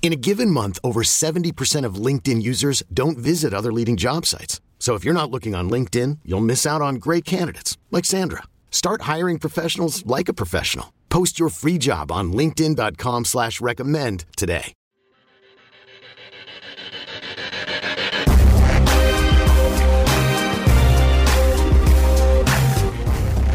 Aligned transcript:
In 0.00 0.12
a 0.12 0.16
given 0.16 0.50
month, 0.50 0.78
over 0.82 1.02
70% 1.02 1.84
of 1.84 1.96
LinkedIn 1.96 2.40
users 2.40 2.82
don't 2.94 3.18
visit 3.18 3.52
other 3.52 3.72
leading 3.72 3.98
job 3.98 4.24
sites. 4.24 4.62
So 4.78 4.94
if 4.94 5.04
you're 5.04 5.12
not 5.12 5.30
looking 5.30 5.54
on 5.54 5.68
LinkedIn, 5.68 6.20
you'll 6.24 6.40
miss 6.40 6.64
out 6.64 6.80
on 6.80 6.94
great 6.94 7.26
candidates 7.26 7.76
like 7.90 8.06
Sandra. 8.06 8.44
Start 8.70 9.02
hiring 9.02 9.38
professionals 9.38 10.06
like 10.06 10.30
a 10.30 10.32
professional. 10.32 10.94
Post 11.10 11.38
your 11.38 11.50
free 11.50 11.76
job 11.76 12.10
on 12.10 12.32
LinkedIn.com 12.32 13.26
slash 13.26 13.60
recommend 13.60 14.24
today. 14.36 14.72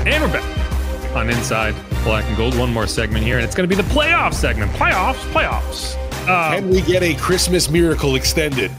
And 0.05 0.21
we're 0.21 0.33
back 0.33 1.16
on 1.16 1.30
Inside 1.30 1.73
Black 2.03 2.25
and 2.25 2.36
Gold. 2.36 2.58
One 2.58 2.73
more 2.73 2.88
segment 2.88 3.23
here, 3.23 3.38
and 3.38 3.45
it's 3.45 3.55
going 3.55 3.69
to 3.69 3.73
be 3.73 3.81
the 3.81 3.88
playoff 3.88 4.33
segment. 4.33 4.69
Playoffs, 4.73 5.14
playoffs. 5.31 6.02
Um, 6.23 6.53
Can 6.53 6.69
we 6.69 6.81
get 6.81 7.03
a 7.03 7.16
Christmas 7.16 7.69
miracle 7.69 8.16
extended? 8.16 8.71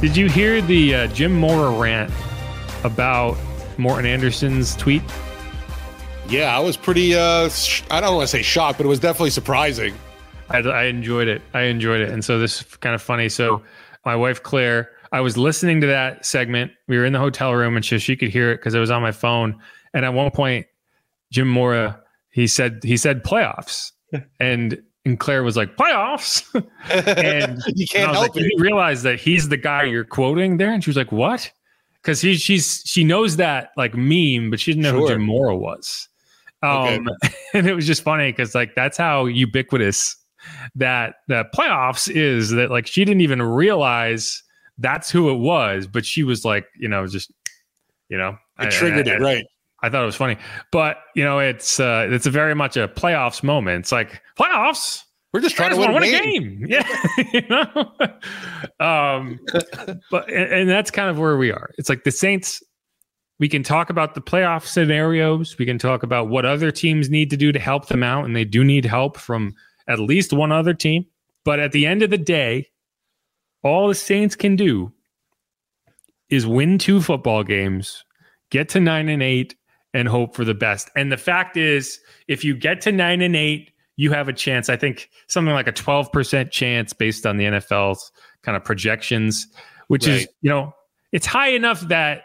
did 0.00 0.16
you 0.16 0.30
hear 0.30 0.62
the 0.62 0.94
uh, 0.94 1.06
Jim 1.08 1.32
Mora 1.32 1.70
rant 1.78 2.10
about 2.84 3.36
Morten 3.76 4.06
Andersen's 4.06 4.74
tweet? 4.76 5.02
Yeah, 6.26 6.56
I 6.56 6.60
was 6.60 6.78
pretty, 6.78 7.14
uh, 7.14 7.50
sh- 7.50 7.82
I 7.90 8.00
don't 8.00 8.14
want 8.14 8.24
to 8.26 8.30
say 8.34 8.40
shocked, 8.40 8.78
but 8.78 8.86
it 8.86 8.88
was 8.88 8.98
definitely 8.98 9.30
surprising. 9.30 9.94
I, 10.48 10.58
I 10.60 10.84
enjoyed 10.84 11.28
it. 11.28 11.42
I 11.52 11.62
enjoyed 11.62 12.00
it. 12.00 12.08
And 12.08 12.24
so 12.24 12.38
this 12.38 12.62
is 12.62 12.76
kind 12.76 12.94
of 12.94 13.02
funny. 13.02 13.28
So 13.28 13.62
my 14.06 14.16
wife 14.16 14.42
Claire, 14.42 14.90
I 15.12 15.20
was 15.20 15.36
listening 15.36 15.82
to 15.82 15.86
that 15.88 16.24
segment. 16.24 16.72
We 16.88 16.96
were 16.96 17.04
in 17.04 17.12
the 17.12 17.18
hotel 17.18 17.54
room, 17.54 17.76
and 17.76 17.84
she, 17.84 17.98
she 17.98 18.16
could 18.16 18.30
hear 18.30 18.50
it 18.52 18.56
because 18.56 18.74
it 18.74 18.80
was 18.80 18.90
on 18.90 19.02
my 19.02 19.12
phone. 19.12 19.60
And 19.92 20.04
at 20.06 20.14
one 20.14 20.30
point, 20.30 20.66
Jim 21.30 21.48
Mora 21.48 22.00
he 22.30 22.46
said 22.46 22.80
he 22.82 22.96
said 22.96 23.22
playoffs, 23.24 23.90
and 24.40 24.80
and 25.04 25.18
Claire 25.18 25.42
was 25.42 25.56
like 25.56 25.76
playoffs, 25.76 26.44
and 26.90 27.58
you 27.74 27.86
and 27.94 28.06
I 28.06 28.06
can't 28.06 28.08
was 28.10 28.18
help 28.18 28.34
like, 28.34 28.44
it. 28.44 28.52
You 28.52 28.62
realize 28.62 29.02
that 29.02 29.20
he's 29.20 29.48
the 29.48 29.56
guy 29.56 29.84
you're 29.84 30.04
quoting 30.04 30.56
there, 30.56 30.72
and 30.72 30.82
she 30.82 30.90
was 30.90 30.96
like, 30.96 31.12
"What?" 31.12 31.50
Because 32.02 32.20
he 32.20 32.34
she's 32.36 32.82
she 32.86 33.04
knows 33.04 33.36
that 33.36 33.70
like 33.76 33.94
meme, 33.94 34.50
but 34.50 34.60
she 34.60 34.72
didn't 34.72 34.82
know 34.84 34.92
who 34.92 35.00
Sure. 35.00 35.08
Jim 35.16 35.22
Mora 35.22 35.56
was. 35.56 36.08
Okay. 36.62 36.96
Um, 36.96 37.08
and 37.54 37.66
it 37.66 37.74
was 37.74 37.86
just 37.86 38.02
funny 38.02 38.30
because 38.32 38.54
like 38.54 38.74
that's 38.74 38.96
how 38.96 39.26
ubiquitous 39.26 40.16
that 40.74 41.16
that 41.28 41.52
playoffs 41.54 42.10
is. 42.10 42.50
That 42.50 42.70
like 42.70 42.86
she 42.86 43.04
didn't 43.04 43.20
even 43.22 43.42
realize 43.42 44.42
that's 44.78 45.10
who 45.10 45.30
it 45.30 45.36
was, 45.38 45.86
but 45.86 46.04
she 46.06 46.22
was 46.22 46.44
like, 46.44 46.66
you 46.78 46.88
know, 46.88 47.06
just 47.06 47.30
you 48.08 48.18
know, 48.18 48.36
It 48.58 48.70
triggered 48.70 49.08
I- 49.08 49.12
it, 49.14 49.20
right? 49.20 49.44
I 49.82 49.88
thought 49.88 50.02
it 50.02 50.06
was 50.06 50.16
funny, 50.16 50.36
but 50.70 50.98
you 51.14 51.24
know, 51.24 51.38
it's 51.38 51.80
uh, 51.80 52.06
it's 52.10 52.26
a 52.26 52.30
very 52.30 52.54
much 52.54 52.76
a 52.76 52.88
playoffs 52.88 53.42
moment. 53.42 53.80
It's 53.80 53.92
like 53.92 54.22
playoffs. 54.38 55.02
We're 55.32 55.40
just 55.40 55.54
trying 55.54 55.70
to 55.70 55.76
just 55.76 55.88
win, 55.88 56.02
a 56.02 56.10
game. 56.10 56.60
game. 56.60 56.66
Yeah, 56.68 56.96
you 57.32 57.42
know. 57.48 57.92
um, 58.84 59.38
but 60.10 60.28
and, 60.28 60.52
and 60.52 60.70
that's 60.70 60.90
kind 60.90 61.08
of 61.08 61.18
where 61.18 61.36
we 61.36 61.52
are. 61.52 61.70
It's 61.78 61.88
like 61.88 62.04
the 62.04 62.10
Saints. 62.10 62.62
We 63.38 63.48
can 63.48 63.62
talk 63.62 63.88
about 63.88 64.14
the 64.14 64.20
playoff 64.20 64.66
scenarios. 64.66 65.56
We 65.56 65.64
can 65.64 65.78
talk 65.78 66.02
about 66.02 66.28
what 66.28 66.44
other 66.44 66.70
teams 66.70 67.08
need 67.08 67.30
to 67.30 67.38
do 67.38 67.52
to 67.52 67.58
help 67.58 67.86
them 67.86 68.02
out, 68.02 68.26
and 68.26 68.36
they 68.36 68.44
do 68.44 68.64
need 68.64 68.84
help 68.84 69.16
from 69.16 69.54
at 69.88 69.98
least 69.98 70.32
one 70.32 70.52
other 70.52 70.74
team. 70.74 71.06
But 71.44 71.58
at 71.58 71.72
the 71.72 71.86
end 71.86 72.02
of 72.02 72.10
the 72.10 72.18
day, 72.18 72.68
all 73.62 73.88
the 73.88 73.94
Saints 73.94 74.36
can 74.36 74.56
do 74.56 74.92
is 76.28 76.46
win 76.46 76.78
two 76.78 77.00
football 77.00 77.42
games, 77.44 78.04
get 78.50 78.68
to 78.70 78.80
nine 78.80 79.08
and 79.08 79.22
eight, 79.22 79.54
and 79.94 80.08
hope 80.08 80.34
for 80.34 80.44
the 80.44 80.54
best. 80.54 80.90
And 80.96 81.10
the 81.10 81.16
fact 81.16 81.56
is, 81.56 82.00
if 82.28 82.44
you 82.44 82.54
get 82.54 82.80
to 82.82 82.92
nine 82.92 83.20
and 83.22 83.34
eight, 83.34 83.72
you 83.96 84.12
have 84.12 84.28
a 84.28 84.32
chance. 84.32 84.68
I 84.68 84.76
think 84.76 85.10
something 85.26 85.52
like 85.52 85.66
a 85.66 85.72
12% 85.72 86.50
chance 86.50 86.92
based 86.92 87.26
on 87.26 87.36
the 87.36 87.44
NFL's 87.44 88.10
kind 88.42 88.56
of 88.56 88.64
projections, 88.64 89.46
which 89.88 90.06
is, 90.06 90.26
you 90.40 90.50
know, 90.50 90.72
it's 91.12 91.26
high 91.26 91.50
enough 91.50 91.80
that 91.88 92.22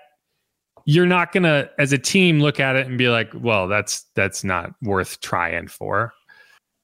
you're 0.86 1.08
not 1.08 1.32
going 1.32 1.44
to, 1.44 1.70
as 1.80 1.92
a 1.92 1.98
team, 1.98 2.40
look 2.40 2.60
at 2.60 2.76
it 2.76 2.88
and 2.88 2.98
be 2.98 3.10
like, 3.10 3.30
well, 3.34 3.68
that's, 3.68 4.06
that's 4.16 4.44
not 4.44 4.72
worth 4.84 5.20
trying 5.20 5.68
for. 5.68 6.14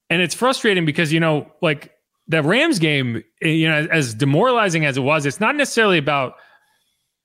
And 0.09 0.21
it's 0.21 0.35
frustrating 0.35 0.85
because, 0.85 1.13
you 1.13 1.19
know, 1.19 1.49
like 1.61 1.91
the 2.27 2.41
Rams 2.41 2.79
game, 2.79 3.23
eh, 3.41 3.47
you 3.49 3.69
know, 3.69 3.87
as 3.91 4.13
demoralizing 4.13 4.85
as 4.85 4.97
it 4.97 5.01
was, 5.01 5.25
it's 5.25 5.39
not 5.39 5.55
necessarily 5.55 5.99
about, 5.99 6.33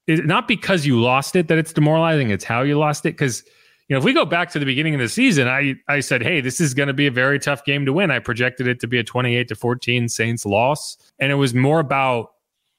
it's 0.06 0.24
not 0.26 0.46
because 0.48 0.86
you 0.86 1.00
lost 1.00 1.36
it 1.36 1.48
that 1.48 1.58
it's 1.58 1.72
demoralizing. 1.72 2.30
It's 2.30 2.44
how 2.44 2.62
you 2.62 2.78
lost 2.78 3.04
it. 3.06 3.10
Because 3.10 3.42
you 3.88 3.94
know, 3.94 3.98
if 3.98 4.04
we 4.04 4.12
go 4.12 4.24
back 4.24 4.50
to 4.50 4.58
the 4.58 4.64
beginning 4.64 4.94
of 4.94 5.00
the 5.00 5.08
season, 5.08 5.48
I 5.48 5.74
I 5.88 6.00
said, 6.00 6.22
hey, 6.22 6.40
this 6.40 6.60
is 6.60 6.74
going 6.74 6.88
to 6.88 6.94
be 6.94 7.06
a 7.06 7.10
very 7.10 7.38
tough 7.38 7.64
game 7.64 7.84
to 7.86 7.92
win. 7.92 8.10
I 8.10 8.18
projected 8.18 8.66
it 8.66 8.80
to 8.80 8.86
be 8.86 8.98
a 8.98 9.04
28 9.04 9.48
to 9.48 9.54
14 9.54 10.08
Saints 10.08 10.46
loss, 10.46 10.96
and 11.18 11.30
it 11.30 11.36
was 11.36 11.54
more 11.54 11.80
about 11.80 12.32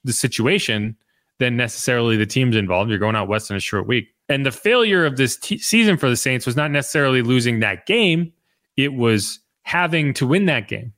the 0.03 0.13
situation 0.13 0.95
than 1.39 1.55
necessarily 1.55 2.17
the 2.17 2.25
teams 2.25 2.55
involved. 2.55 2.89
You're 2.89 2.99
going 2.99 3.15
out 3.15 3.27
west 3.27 3.51
in 3.51 3.57
a 3.57 3.61
short 3.61 3.87
week, 3.87 4.09
and 4.27 4.45
the 4.45 4.51
failure 4.51 5.05
of 5.05 5.17
this 5.17 5.37
t- 5.37 5.57
season 5.59 5.97
for 5.97 6.09
the 6.09 6.17
Saints 6.17 6.45
was 6.45 6.55
not 6.55 6.71
necessarily 6.71 7.21
losing 7.21 7.59
that 7.59 7.85
game; 7.85 8.33
it 8.75 8.93
was 8.93 9.39
having 9.63 10.13
to 10.15 10.27
win 10.27 10.45
that 10.45 10.67
game. 10.67 10.93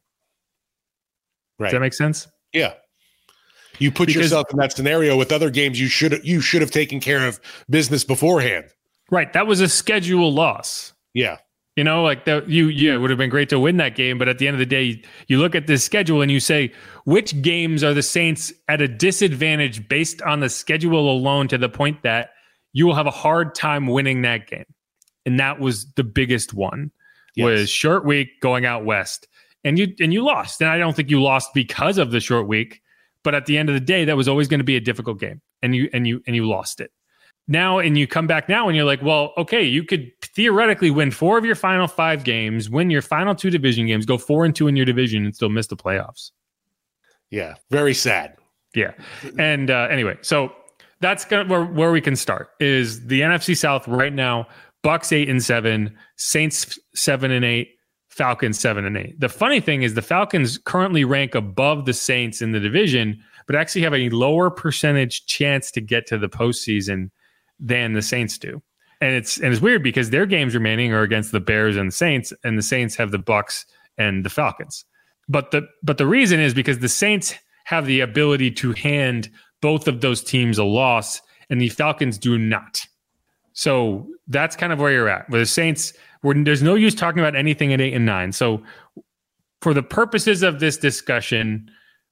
Right. 1.58 1.68
Does 1.68 1.74
that 1.74 1.82
make 1.82 1.94
sense? 1.94 2.28
yeah. 2.54 2.74
You 3.80 3.92
put 3.92 4.08
Because- 4.08 4.24
yourself 4.24 4.48
in 4.52 4.58
that 4.60 4.74
scenario 4.74 5.18
with 5.18 5.32
other 5.32 5.50
games 5.50 5.80
you 5.80 5.88
should 5.88 6.20
you 6.24 6.42
should 6.42 6.62
have 6.62 6.72
taken 6.72 7.00
care 7.00 7.28
of 7.28 7.40
business 7.70 8.04
beforehand. 8.04 8.66
Right. 9.10 9.32
That 9.34 9.48
was 9.48 9.62
a 9.62 9.68
schedule 9.68 10.32
loss. 10.32 10.94
Yeah. 11.14 11.38
You 11.76 11.84
know, 11.86 12.04
like 12.04 12.26
that 12.26 12.50
you 12.50 12.68
yeah, 12.68 12.96
it 12.96 12.98
would 12.98 13.10
have 13.10 13.18
been 13.18 13.30
great 13.30 13.50
to 13.50 13.60
win 13.60 13.78
that 13.78 13.96
game, 13.96 14.18
but 14.18 14.28
at 14.28 14.38
the 14.38 14.48
end 14.48 14.56
of 14.56 14.60
the 14.60 14.66
day, 14.66 15.02
you 15.28 15.40
look 15.40 15.56
at 15.56 15.68
this 15.68 15.84
schedule 15.84 16.22
and 16.22 16.30
you 16.30 16.40
say, 16.42 16.74
which 17.06 17.42
games 17.42 17.84
are 17.84 17.94
the 17.94 18.04
Saints 18.04 18.52
at 18.68 18.82
a 18.82 18.88
disadvantage 18.88 19.88
based 19.88 20.22
on 20.24 20.42
the 20.42 20.50
schedule 20.50 21.10
alone 21.10 21.48
to 21.48 21.58
the 21.58 21.70
point 21.70 22.04
that 22.04 22.32
you 22.74 22.86
will 22.86 22.96
have 22.96 23.08
a 23.08 23.12
hard 23.12 23.56
time 23.56 23.88
winning 23.88 24.24
that 24.24 24.48
game. 24.48 24.66
And 25.26 25.40
that 25.40 25.60
was 25.60 25.86
the 25.94 26.04
biggest 26.04 26.54
one. 26.54 26.92
Yes. 27.36 27.46
Was 27.46 27.70
short 27.70 28.04
week 28.06 28.42
going 28.42 28.66
out 28.66 28.84
west. 28.84 29.28
And 29.64 29.80
you 29.80 29.94
and 30.00 30.14
you 30.14 30.24
lost. 30.24 30.62
And 30.62 30.70
I 30.70 30.78
don't 30.78 30.96
think 30.96 31.10
you 31.10 31.22
lost 31.22 31.54
because 31.54 31.98
of 31.98 32.12
the 32.12 32.20
short 32.20 32.48
week, 32.48 32.82
but 33.24 33.36
at 33.36 33.46
the 33.46 33.58
end 33.58 33.70
of 33.70 33.74
the 33.74 33.82
day, 33.82 34.06
that 34.06 34.18
was 34.18 34.28
always 34.28 34.48
going 34.48 34.60
to 34.60 34.66
be 34.66 34.76
a 34.76 34.82
difficult 34.82 35.20
game. 35.20 35.42
And 35.62 35.76
you 35.76 35.90
and 35.94 36.08
you 36.08 36.22
and 36.26 36.36
you 36.36 36.48
lost 36.48 36.80
it 36.80 36.92
now 37.50 37.80
and 37.80 37.98
you 37.98 38.08
come 38.08 38.28
back 38.28 38.48
now 38.48 38.68
and 38.70 38.78
you're 38.78 38.86
like, 38.86 39.02
well, 39.02 39.34
okay, 39.36 39.64
you 39.64 39.84
could 39.84 40.12
theoretically 40.22 40.92
win 40.92 41.12
four 41.12 41.38
of 41.38 41.44
your 41.44 41.56
final 41.56 41.88
five 41.88 42.24
games, 42.24 42.70
win 42.70 42.90
your 42.90 43.02
final 43.02 43.36
two 43.36 43.50
division 43.50 43.88
games, 43.88 44.06
go 44.06 44.18
four 44.18 44.46
and 44.46 44.56
two 44.56 44.68
in 44.68 44.76
your 44.76 44.86
division, 44.86 45.26
and 45.26 45.36
still 45.36 45.50
miss 45.50 45.68
the 45.68 45.76
playoffs. 45.76 46.32
Yeah. 47.32 47.56
Very 47.72 47.96
sad. 47.96 48.38
Yeah. 48.76 48.92
And 49.38 49.72
uh, 49.72 49.88
anyway, 49.90 50.18
so 50.22 50.54
that's 51.02 51.26
gonna, 51.26 51.50
where 51.50 51.66
where 51.66 51.92
we 51.92 52.02
can 52.02 52.16
start 52.16 52.50
is 52.60 53.08
the 53.08 53.22
NFC 53.22 53.58
South 53.58 53.88
right 53.88 54.14
now. 54.14 54.48
Bucks 54.82 55.12
eight 55.12 55.28
and 55.28 55.44
seven, 55.44 55.98
Saints 56.16 56.80
seven 56.94 57.32
and 57.32 57.44
eight, 57.44 57.79
Falcons 58.20 58.60
seven 58.60 58.84
and 58.84 58.98
eight. 58.98 59.18
The 59.18 59.30
funny 59.30 59.62
thing 59.62 59.82
is 59.82 59.94
the 59.94 60.02
Falcons 60.02 60.58
currently 60.58 61.06
rank 61.06 61.36
above 61.36 61.86
the 61.86 61.94
Saints 61.94 62.42
in 62.42 62.52
the 62.52 62.60
division, 62.60 63.18
but 63.48 63.56
actually 63.56 63.84
have 63.84 63.94
a 63.94 64.10
lower 64.10 64.52
percentage 64.52 65.26
chance 65.26 65.72
to 65.72 65.80
get 65.80 66.06
to 66.08 66.18
the 66.18 66.28
postseason 66.28 67.12
than 67.62 67.94
the 67.94 68.02
Saints 68.02 68.38
do. 68.38 68.62
And 69.00 69.16
it's 69.16 69.38
and 69.38 69.54
it's 69.54 69.62
weird 69.62 69.84
because 69.84 70.10
their 70.10 70.26
games 70.26 70.54
remaining 70.54 70.92
are 70.92 71.02
against 71.02 71.32
the 71.32 71.40
Bears 71.40 71.78
and 71.78 71.88
the 71.88 71.96
Saints, 71.96 72.34
and 72.44 72.58
the 72.58 72.62
Saints 72.62 72.98
have 72.98 73.12
the 73.12 73.20
Bucks 73.20 73.66
and 73.98 74.26
the 74.26 74.30
Falcons. 74.30 74.84
But 75.30 75.52
the 75.52 75.66
but 75.82 75.98
the 75.98 76.06
reason 76.06 76.42
is 76.42 76.54
because 76.54 76.80
the 76.80 76.90
Saints 76.90 77.36
have 77.64 77.86
the 77.86 78.02
ability 78.02 78.52
to 78.52 78.74
hand 78.74 79.30
both 79.62 79.88
of 79.88 80.02
those 80.02 80.22
teams 80.22 80.58
a 80.58 80.66
loss, 80.66 81.22
and 81.50 81.62
the 81.62 81.70
Falcons 81.70 82.18
do 82.18 82.38
not. 82.38 82.86
So 83.54 84.10
that's 84.28 84.58
kind 84.58 84.74
of 84.74 84.80
where 84.82 84.92
you're 84.92 85.08
at. 85.08 85.30
Where 85.30 85.40
the 85.40 85.46
Saints 85.46 85.94
We're, 86.24 86.44
there's 86.44 86.62
no 86.62 86.76
use 86.76 86.96
talking 86.96 87.20
about 87.20 87.36
anything 87.36 87.74
at 87.74 87.82
eight 87.82 87.94
and 87.94 88.06
nine. 88.06 88.32
So, 88.32 88.62
for 89.62 89.74
the 89.74 89.84
purposes 89.84 90.44
of 90.44 90.60
this 90.60 90.78
discussion, 90.78 91.70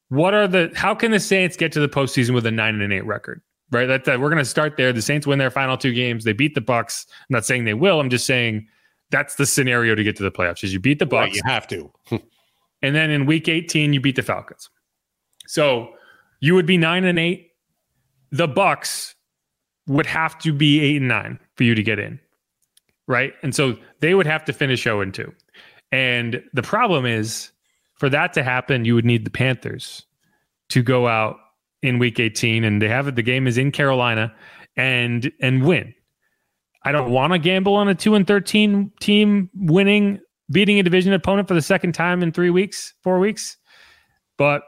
what 0.09 0.33
are 0.33 0.47
the 0.47 0.71
how 0.75 0.95
can 0.95 1.11
the 1.11 1.19
Saints 1.19 1.57
get 1.57 1.71
to 1.73 1.79
the 1.79 1.89
postseason 1.89 2.33
with 2.33 2.45
a 2.45 2.51
nine 2.51 2.79
and 2.81 2.93
eight 2.93 3.05
record? 3.05 3.41
Right, 3.69 3.85
that, 3.85 4.05
that 4.05 4.21
we're 4.21 4.29
going 4.29 4.37
to 4.37 4.45
start 4.45 4.77
there. 4.77 4.93
The 4.93 5.01
Saints 5.01 5.27
win 5.27 5.39
their 5.39 5.51
final 5.51 5.77
two 5.77 5.93
games. 5.93 6.23
They 6.23 6.31
beat 6.31 6.55
the 6.55 6.61
Bucks. 6.61 7.05
I'm 7.09 7.25
not 7.33 7.45
saying 7.45 7.65
they 7.65 7.73
will. 7.73 7.99
I'm 7.99 8.09
just 8.09 8.25
saying 8.25 8.65
that's 9.11 9.35
the 9.35 9.45
scenario 9.45 9.93
to 9.93 10.03
get 10.03 10.15
to 10.17 10.23
the 10.23 10.31
playoffs. 10.31 10.63
Is 10.63 10.71
you 10.71 10.79
beat 10.79 10.99
the 10.99 11.05
Bucks, 11.05 11.31
right, 11.31 11.35
you 11.35 11.41
have 11.45 11.67
to, 11.67 11.91
and 12.81 12.95
then 12.95 13.09
in 13.09 13.25
Week 13.25 13.49
18 13.49 13.91
you 13.91 13.99
beat 13.99 14.15
the 14.15 14.23
Falcons. 14.23 14.69
So 15.47 15.89
you 16.39 16.55
would 16.55 16.65
be 16.65 16.77
nine 16.77 17.03
and 17.03 17.19
eight. 17.19 17.51
The 18.31 18.47
Bucks 18.47 19.15
would 19.87 20.05
have 20.05 20.37
to 20.39 20.53
be 20.53 20.79
eight 20.81 20.97
and 20.97 21.07
nine 21.07 21.39
for 21.55 21.63
you 21.63 21.75
to 21.75 21.83
get 21.83 21.99
in, 21.99 22.19
right? 23.07 23.33
And 23.43 23.55
so 23.55 23.77
they 23.99 24.13
would 24.13 24.27
have 24.27 24.45
to 24.45 24.53
finish 24.53 24.83
0 24.83 25.01
and 25.01 25.13
two. 25.13 25.33
And 25.91 26.43
the 26.53 26.61
problem 26.61 27.05
is, 27.05 27.51
for 27.95 28.09
that 28.09 28.33
to 28.33 28.43
happen, 28.43 28.85
you 28.85 28.95
would 28.95 29.05
need 29.05 29.25
the 29.25 29.31
Panthers 29.31 30.05
to 30.69 30.83
go 30.83 31.07
out 31.07 31.37
in 31.81 31.99
Week 31.99 32.19
18, 32.19 32.63
and 32.63 32.81
they 32.81 32.87
have 32.87 33.07
it. 33.07 33.15
The 33.15 33.23
game 33.23 33.47
is 33.47 33.57
in 33.57 33.71
Carolina, 33.71 34.33
and 34.75 35.31
and 35.41 35.63
win. 35.65 35.93
I 36.83 36.91
don't 36.91 37.11
want 37.11 37.33
to 37.33 37.39
gamble 37.39 37.75
on 37.75 37.87
a 37.87 37.95
two 37.95 38.15
and 38.15 38.25
13 38.25 38.91
team 38.99 39.49
winning, 39.55 40.19
beating 40.51 40.79
a 40.79 40.83
division 40.83 41.13
opponent 41.13 41.47
for 41.47 41.53
the 41.53 41.61
second 41.61 41.93
time 41.93 42.21
in 42.21 42.31
three 42.31 42.49
weeks, 42.49 42.93
four 43.03 43.19
weeks, 43.19 43.57
but 44.37 44.61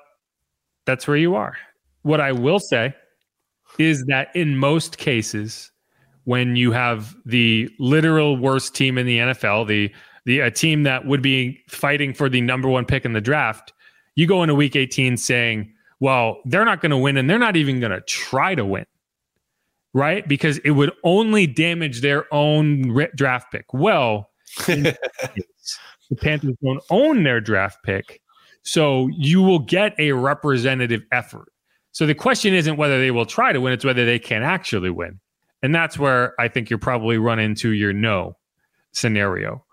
that's 0.85 1.07
where 1.07 1.17
you 1.17 1.35
are. 1.35 1.55
What 2.01 2.19
I 2.19 2.31
will 2.31 2.59
say 2.59 2.93
is 3.77 4.03
that 4.05 4.35
in 4.35 4.57
most 4.57 4.97
cases, 4.97 5.71
when 6.29 6.55
you 6.55 6.71
have 6.71 7.15
the 7.25 7.67
literal 7.79 8.37
worst 8.37 8.75
team 8.75 8.99
in 8.99 9.07
the 9.07 9.17
NFL, 9.17 9.67
the 9.67 9.91
the 10.25 10.41
a 10.41 10.51
team 10.51 10.83
that 10.83 11.07
would 11.07 11.23
be 11.23 11.59
fighting 11.67 12.13
for 12.13 12.29
the 12.29 12.39
number 12.39 12.69
one 12.69 12.85
pick 12.85 13.03
in 13.03 13.13
the 13.13 13.21
draft, 13.21 13.73
you 14.13 14.27
go 14.27 14.43
into 14.43 14.53
week 14.53 14.75
18 14.75 15.17
saying, 15.17 15.73
well, 15.99 16.37
they're 16.45 16.65
not 16.65 16.81
going 16.81 16.91
to 16.91 16.97
win 16.97 17.17
and 17.17 17.27
they're 17.27 17.39
not 17.39 17.55
even 17.55 17.79
going 17.79 17.93
to 17.93 18.01
try 18.01 18.53
to 18.53 18.63
win. 18.63 18.85
Right? 19.95 20.27
Because 20.27 20.59
it 20.59 20.69
would 20.71 20.91
only 21.03 21.47
damage 21.47 22.01
their 22.01 22.31
own 22.31 22.95
draft 23.15 23.51
pick. 23.51 23.65
Well, 23.73 24.29
the 24.67 24.95
Panthers 26.15 26.53
don't 26.63 26.83
own 26.91 27.23
their 27.23 27.41
draft 27.41 27.79
pick. 27.83 28.21
So 28.61 29.07
you 29.17 29.41
will 29.41 29.57
get 29.57 29.95
a 29.97 30.11
representative 30.11 31.01
effort. 31.11 31.51
So 31.91 32.05
the 32.05 32.13
question 32.13 32.53
isn't 32.53 32.77
whether 32.77 32.99
they 32.99 33.09
will 33.09 33.25
try 33.25 33.51
to 33.51 33.59
win, 33.59 33.73
it's 33.73 33.83
whether 33.83 34.05
they 34.05 34.19
can 34.19 34.43
actually 34.43 34.91
win. 34.91 35.19
And 35.61 35.75
that's 35.75 35.97
where 35.97 36.39
I 36.39 36.47
think 36.47 36.69
you're 36.69 36.79
probably 36.79 37.17
run 37.17 37.39
into 37.39 37.71
your 37.71 37.93
no 37.93 38.37
scenario. 38.91 39.65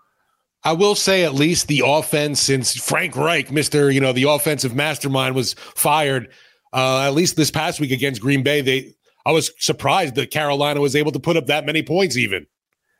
I 0.63 0.73
will 0.73 0.95
say 0.95 1.23
at 1.23 1.33
least 1.33 1.67
the 1.67 1.83
offense 1.85 2.41
since 2.41 2.75
Frank 2.75 3.15
Reich, 3.15 3.49
Mr. 3.49 3.93
You 3.93 4.01
know, 4.01 4.11
the 4.11 4.23
offensive 4.23 4.75
mastermind 4.75 5.35
was 5.35 5.53
fired. 5.53 6.29
Uh, 6.73 7.03
at 7.03 7.13
least 7.13 7.37
this 7.37 7.49
past 7.49 7.79
week 7.79 7.91
against 7.91 8.21
Green 8.21 8.43
Bay, 8.43 8.61
they 8.61 8.93
I 9.25 9.31
was 9.31 9.51
surprised 9.59 10.15
that 10.15 10.31
Carolina 10.31 10.81
was 10.81 10.95
able 10.95 11.11
to 11.11 11.19
put 11.19 11.37
up 11.37 11.47
that 11.47 11.65
many 11.65 11.83
points 11.83 12.17
even. 12.17 12.47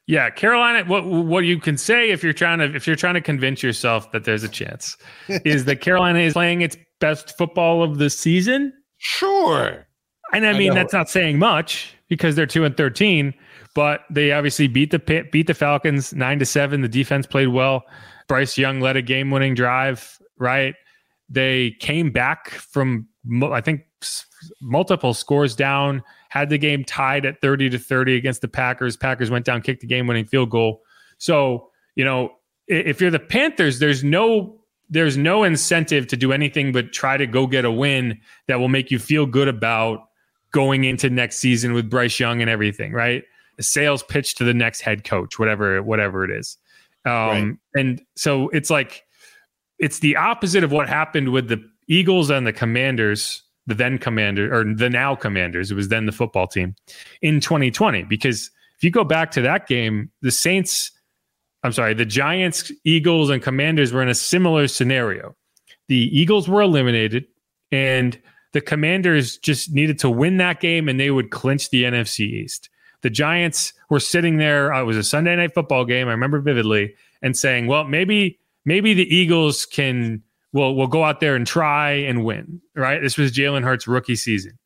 Yeah, 0.07 0.29
Carolina. 0.29 0.87
What 0.87 1.05
what 1.05 1.43
you 1.43 1.59
can 1.59 1.77
say 1.77 2.11
if 2.11 2.23
you're 2.23 2.31
trying 2.31 2.59
to 2.59 2.73
if 2.73 2.87
you're 2.87 2.95
trying 2.95 3.15
to 3.15 3.21
convince 3.21 3.61
yourself 3.61 4.11
that 4.13 4.23
there's 4.23 4.43
a 4.43 4.49
chance 4.49 4.95
is 5.27 5.65
that 5.65 5.81
Carolina 5.81 6.19
is 6.19 6.33
playing 6.33 6.61
its 6.61 6.77
best 7.01 7.37
football 7.37 7.83
of 7.83 7.97
the 7.97 8.09
season. 8.09 8.71
Sure, 8.97 9.85
and 10.31 10.47
I 10.47 10.57
mean 10.57 10.71
I 10.71 10.75
that's 10.75 10.93
not 10.93 11.09
saying 11.09 11.37
much 11.37 11.96
because 12.09 12.35
they're 12.35 12.45
two 12.45 12.63
and 12.63 12.75
thirteen, 12.77 13.33
but 13.75 14.01
they 14.09 14.31
obviously 14.31 14.67
beat 14.67 14.91
the 14.91 15.27
beat 15.31 15.47
the 15.47 15.53
Falcons 15.53 16.13
nine 16.13 16.39
to 16.39 16.45
seven. 16.45 16.81
The 16.81 16.87
defense 16.87 17.25
played 17.25 17.47
well. 17.47 17.83
Bryce 18.27 18.57
Young 18.57 18.79
led 18.79 18.97
a 18.97 19.01
game 19.01 19.31
winning 19.31 19.55
drive. 19.55 20.17
Right, 20.37 20.75
they 21.29 21.71
came 21.79 22.11
back 22.11 22.49
from 22.49 23.07
I 23.51 23.61
think 23.61 23.81
multiple 24.61 25.13
scores 25.13 25.55
down 25.55 26.03
had 26.29 26.49
the 26.49 26.57
game 26.57 26.83
tied 26.83 27.25
at 27.25 27.41
30 27.41 27.69
to 27.71 27.79
30 27.79 28.15
against 28.15 28.41
the 28.41 28.47
Packers. 28.47 28.97
Packers 28.97 29.31
went 29.31 29.45
down, 29.45 29.61
kicked 29.61 29.81
the 29.81 29.87
game 29.87 30.07
winning 30.07 30.25
field 30.25 30.49
goal. 30.49 30.81
So, 31.17 31.69
you 31.95 32.05
know, 32.05 32.31
if 32.67 33.01
you're 33.01 33.11
the 33.11 33.19
Panthers, 33.19 33.79
there's 33.79 34.03
no 34.03 34.59
there's 34.89 35.17
no 35.17 35.43
incentive 35.43 36.07
to 36.07 36.15
do 36.15 36.31
anything 36.31 36.71
but 36.71 36.93
try 36.93 37.17
to 37.17 37.27
go 37.27 37.45
get 37.45 37.65
a 37.65 37.71
win 37.71 38.19
that 38.47 38.59
will 38.59 38.69
make 38.69 38.89
you 38.89 38.99
feel 38.99 39.25
good 39.25 39.49
about 39.49 40.06
going 40.51 40.83
into 40.83 41.09
next 41.09 41.37
season 41.37 41.73
with 41.73 41.89
Bryce 41.89 42.19
Young 42.19 42.41
and 42.41 42.49
everything, 42.49 42.93
right? 42.93 43.23
A 43.59 43.63
sales 43.63 44.03
pitch 44.03 44.35
to 44.35 44.43
the 44.43 44.53
next 44.53 44.81
head 44.81 45.03
coach, 45.03 45.39
whatever 45.39 45.81
whatever 45.81 46.23
it 46.23 46.31
is. 46.31 46.57
Um, 47.05 47.13
right. 47.13 47.55
and 47.75 48.01
so 48.15 48.49
it's 48.49 48.69
like 48.69 49.03
it's 49.79 49.99
the 49.99 50.15
opposite 50.15 50.63
of 50.63 50.71
what 50.71 50.89
happened 50.89 51.29
with 51.29 51.47
the 51.47 51.63
Eagles 51.87 52.29
and 52.29 52.45
the 52.45 52.53
Commanders 52.53 53.43
the 53.67 53.75
then 53.75 53.97
commander 53.97 54.53
or 54.53 54.63
the 54.63 54.89
now 54.89 55.13
commanders, 55.13 55.69
it 55.69 55.75
was 55.75 55.89
then 55.89 56.05
the 56.05 56.11
football 56.11 56.47
team 56.47 56.73
in 57.21 57.39
2020. 57.39 58.03
Because 58.03 58.49
if 58.77 58.83
you 58.83 58.89
go 58.89 59.03
back 59.03 59.29
to 59.31 59.41
that 59.41 59.67
game, 59.67 60.09
the 60.21 60.31
Saints, 60.31 60.91
I'm 61.63 61.73
sorry, 61.73 61.93
the 61.93 62.05
Giants, 62.05 62.71
Eagles, 62.85 63.29
and 63.29 63.43
Commanders 63.43 63.91
were 63.91 64.01
in 64.01 64.09
a 64.09 64.15
similar 64.15 64.67
scenario. 64.67 65.35
The 65.89 65.97
Eagles 66.17 66.47
were 66.47 66.61
eliminated, 66.61 67.25
and 67.71 68.19
the 68.57 68.61
Commanders 68.61 69.37
just 69.37 69.71
needed 69.71 69.99
to 69.99 70.09
win 70.09 70.37
that 70.37 70.59
game 70.59 70.89
and 70.89 70.99
they 70.99 71.11
would 71.11 71.29
clinch 71.29 71.69
the 71.69 71.83
NFC 71.83 72.21
East. 72.21 72.71
The 73.01 73.09
Giants 73.11 73.71
were 73.91 73.99
sitting 73.99 74.37
there. 74.37 74.73
Uh, 74.73 74.81
it 74.81 74.85
was 74.85 74.97
a 74.97 75.03
Sunday 75.03 75.35
night 75.35 75.53
football 75.53 75.85
game. 75.85 76.07
I 76.07 76.11
remember 76.11 76.39
vividly 76.39 76.95
and 77.21 77.37
saying, 77.37 77.67
well, 77.67 77.83
maybe, 77.83 78.39
maybe 78.65 78.95
the 78.95 79.15
Eagles 79.15 79.67
can 79.67 80.23
will 80.53 80.75
will 80.75 80.87
go 80.87 81.03
out 81.03 81.19
there 81.19 81.35
and 81.35 81.45
try 81.45 81.91
and 81.91 82.25
win. 82.25 82.59
Right? 82.73 82.99
This 82.99 83.15
was 83.15 83.31
Jalen 83.31 83.63
Hurts' 83.63 83.87
rookie 83.87 84.15
season. 84.15 84.57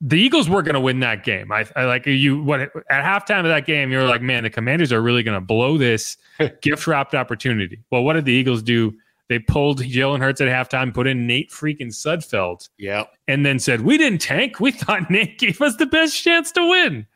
The 0.00 0.18
Eagles 0.18 0.48
were 0.48 0.62
going 0.62 0.72
to 0.72 0.80
win 0.80 1.00
that 1.00 1.22
game. 1.22 1.52
I, 1.52 1.66
I 1.76 1.84
like 1.84 2.06
you. 2.06 2.42
What 2.42 2.60
at 2.62 2.72
halftime 2.88 3.40
of 3.40 3.48
that 3.48 3.66
game, 3.66 3.92
you're 3.92 4.06
like, 4.06 4.22
man, 4.22 4.44
the 4.44 4.50
Commanders 4.50 4.94
are 4.94 5.02
really 5.02 5.22
going 5.22 5.36
to 5.36 5.44
blow 5.44 5.76
this 5.76 6.16
gift 6.62 6.86
wrapped 6.86 7.14
opportunity. 7.14 7.80
Well, 7.90 8.02
what 8.02 8.14
did 8.14 8.24
the 8.24 8.32
Eagles 8.32 8.62
do? 8.62 8.94
They 9.30 9.38
pulled 9.38 9.80
Jalen 9.80 10.18
Hurts 10.18 10.40
at 10.40 10.48
halftime, 10.48 10.92
put 10.92 11.06
in 11.06 11.24
Nate 11.24 11.52
freaking 11.52 11.92
Sudfeld, 11.92 12.68
yeah, 12.78 13.04
and 13.28 13.46
then 13.46 13.60
said, 13.60 13.82
"We 13.82 13.96
didn't 13.96 14.20
tank. 14.20 14.58
We 14.58 14.72
thought 14.72 15.08
Nate 15.10 15.38
gave 15.38 15.60
us 15.60 15.76
the 15.76 15.86
best 15.86 16.20
chance 16.20 16.50
to 16.52 16.68
win." 16.68 17.06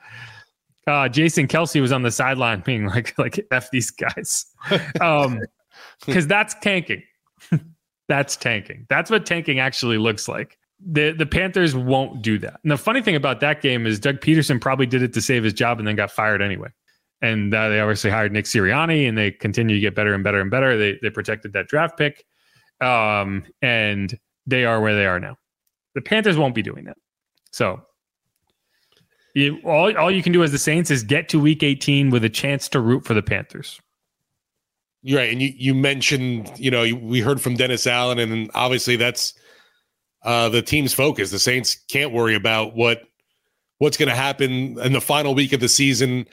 Uh, 0.86 1.08
Jason 1.08 1.48
Kelce 1.48 1.80
was 1.80 1.90
on 1.90 2.02
the 2.02 2.12
sideline, 2.12 2.60
being 2.60 2.86
like, 2.86 3.18
"Like 3.18 3.44
f 3.50 3.68
these 3.72 3.90
guys," 3.90 4.46
um, 5.00 5.40
because 6.06 6.28
that's 6.28 6.54
tanking. 6.62 7.02
That's 8.06 8.36
tanking. 8.36 8.86
That's 8.88 9.10
what 9.10 9.26
tanking 9.26 9.58
actually 9.58 9.98
looks 9.98 10.28
like. 10.28 10.56
The 10.86 11.10
the 11.10 11.26
Panthers 11.26 11.74
won't 11.74 12.22
do 12.22 12.38
that. 12.38 12.60
And 12.62 12.70
the 12.70 12.76
funny 12.78 13.02
thing 13.02 13.16
about 13.16 13.40
that 13.40 13.60
game 13.60 13.88
is 13.88 13.98
Doug 13.98 14.20
Pederson 14.20 14.60
probably 14.60 14.86
did 14.86 15.02
it 15.02 15.12
to 15.14 15.20
save 15.20 15.42
his 15.42 15.52
job 15.52 15.80
and 15.80 15.88
then 15.88 15.96
got 15.96 16.12
fired 16.12 16.42
anyway. 16.42 16.68
And 17.24 17.54
uh, 17.54 17.70
they 17.70 17.80
obviously 17.80 18.10
hired 18.10 18.32
Nick 18.32 18.44
Sirianni 18.44 19.08
and 19.08 19.16
they 19.16 19.30
continue 19.30 19.74
to 19.74 19.80
get 19.80 19.94
better 19.94 20.12
and 20.12 20.22
better 20.22 20.40
and 20.40 20.50
better. 20.50 20.76
They 20.76 20.98
they 21.00 21.08
protected 21.08 21.54
that 21.54 21.68
draft 21.68 21.96
pick. 21.96 22.22
Um, 22.82 23.44
and 23.62 24.18
they 24.46 24.66
are 24.66 24.80
where 24.82 24.94
they 24.94 25.06
are 25.06 25.18
now. 25.18 25.38
The 25.94 26.02
Panthers 26.02 26.36
won't 26.36 26.54
be 26.54 26.60
doing 26.60 26.84
that. 26.84 26.98
So 27.50 27.80
you, 29.34 29.58
all, 29.64 29.96
all 29.96 30.10
you 30.10 30.22
can 30.22 30.34
do 30.34 30.42
as 30.42 30.52
the 30.52 30.58
Saints 30.58 30.90
is 30.90 31.02
get 31.02 31.30
to 31.30 31.40
week 31.40 31.62
18 31.62 32.10
with 32.10 32.24
a 32.24 32.28
chance 32.28 32.68
to 32.68 32.80
root 32.80 33.06
for 33.06 33.14
the 33.14 33.22
Panthers. 33.22 33.80
You're 35.00 35.20
right, 35.20 35.30
and 35.30 35.40
you 35.40 35.52
you 35.56 35.74
mentioned 35.74 36.50
you 36.56 36.70
know 36.70 36.82
we 36.94 37.20
heard 37.20 37.40
from 37.40 37.56
Dennis 37.56 37.86
Allen, 37.86 38.18
and 38.18 38.50
obviously 38.54 38.96
that's 38.96 39.34
uh, 40.24 40.48
the 40.48 40.62
team's 40.62 40.94
focus. 40.94 41.30
The 41.30 41.38
Saints 41.38 41.76
can't 41.90 42.12
worry 42.12 42.34
about 42.34 42.74
what 42.74 43.02
what's 43.78 43.96
going 43.96 44.08
to 44.08 44.14
happen 44.14 44.78
in 44.78 44.92
the 44.92 45.00
final 45.00 45.34
week 45.34 45.52
of 45.52 45.60
the 45.60 45.68
season 45.68 46.26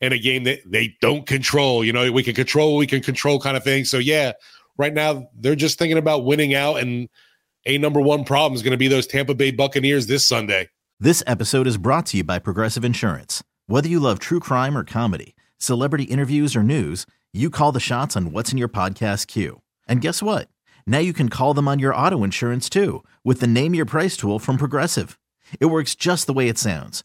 in 0.00 0.12
a 0.12 0.18
game 0.18 0.44
that 0.44 0.60
they 0.66 0.96
don't 1.00 1.26
control. 1.26 1.84
You 1.84 1.92
know, 1.92 2.10
we 2.12 2.22
can 2.22 2.34
control, 2.34 2.76
we 2.76 2.86
can 2.86 3.02
control, 3.02 3.40
kind 3.40 3.56
of 3.56 3.64
thing. 3.64 3.84
So 3.84 3.98
yeah, 3.98 4.32
right 4.76 4.92
now 4.92 5.28
they're 5.34 5.56
just 5.56 5.78
thinking 5.78 5.98
about 5.98 6.24
winning 6.24 6.54
out, 6.54 6.76
and 6.76 7.08
a 7.64 7.78
number 7.78 8.00
one 8.00 8.24
problem 8.24 8.54
is 8.54 8.62
going 8.62 8.72
to 8.72 8.78
be 8.78 8.88
those 8.88 9.06
Tampa 9.06 9.34
Bay 9.34 9.50
Buccaneers 9.50 10.06
this 10.06 10.26
Sunday. 10.26 10.68
This 11.00 11.22
episode 11.26 11.66
is 11.66 11.76
brought 11.76 12.06
to 12.06 12.18
you 12.18 12.24
by 12.24 12.38
Progressive 12.38 12.84
Insurance. 12.84 13.42
Whether 13.66 13.88
you 13.88 14.00
love 14.00 14.18
true 14.18 14.40
crime 14.40 14.76
or 14.76 14.84
comedy, 14.84 15.34
celebrity 15.58 16.04
interviews 16.04 16.54
or 16.54 16.62
news 16.62 17.06
you 17.36 17.50
call 17.50 17.70
the 17.70 17.80
shots 17.80 18.16
on 18.16 18.32
what's 18.32 18.50
in 18.50 18.56
your 18.56 18.66
podcast 18.66 19.26
queue. 19.26 19.60
And 19.86 20.00
guess 20.00 20.22
what? 20.22 20.48
Now 20.86 21.00
you 21.00 21.12
can 21.12 21.28
call 21.28 21.52
them 21.52 21.68
on 21.68 21.78
your 21.78 21.94
auto 21.94 22.24
insurance 22.24 22.70
too 22.70 23.04
with 23.24 23.40
the 23.40 23.46
Name 23.46 23.74
Your 23.74 23.84
Price 23.84 24.16
tool 24.16 24.38
from 24.38 24.56
Progressive. 24.56 25.18
It 25.60 25.66
works 25.66 25.94
just 25.94 26.26
the 26.26 26.32
way 26.32 26.48
it 26.48 26.56
sounds. 26.56 27.04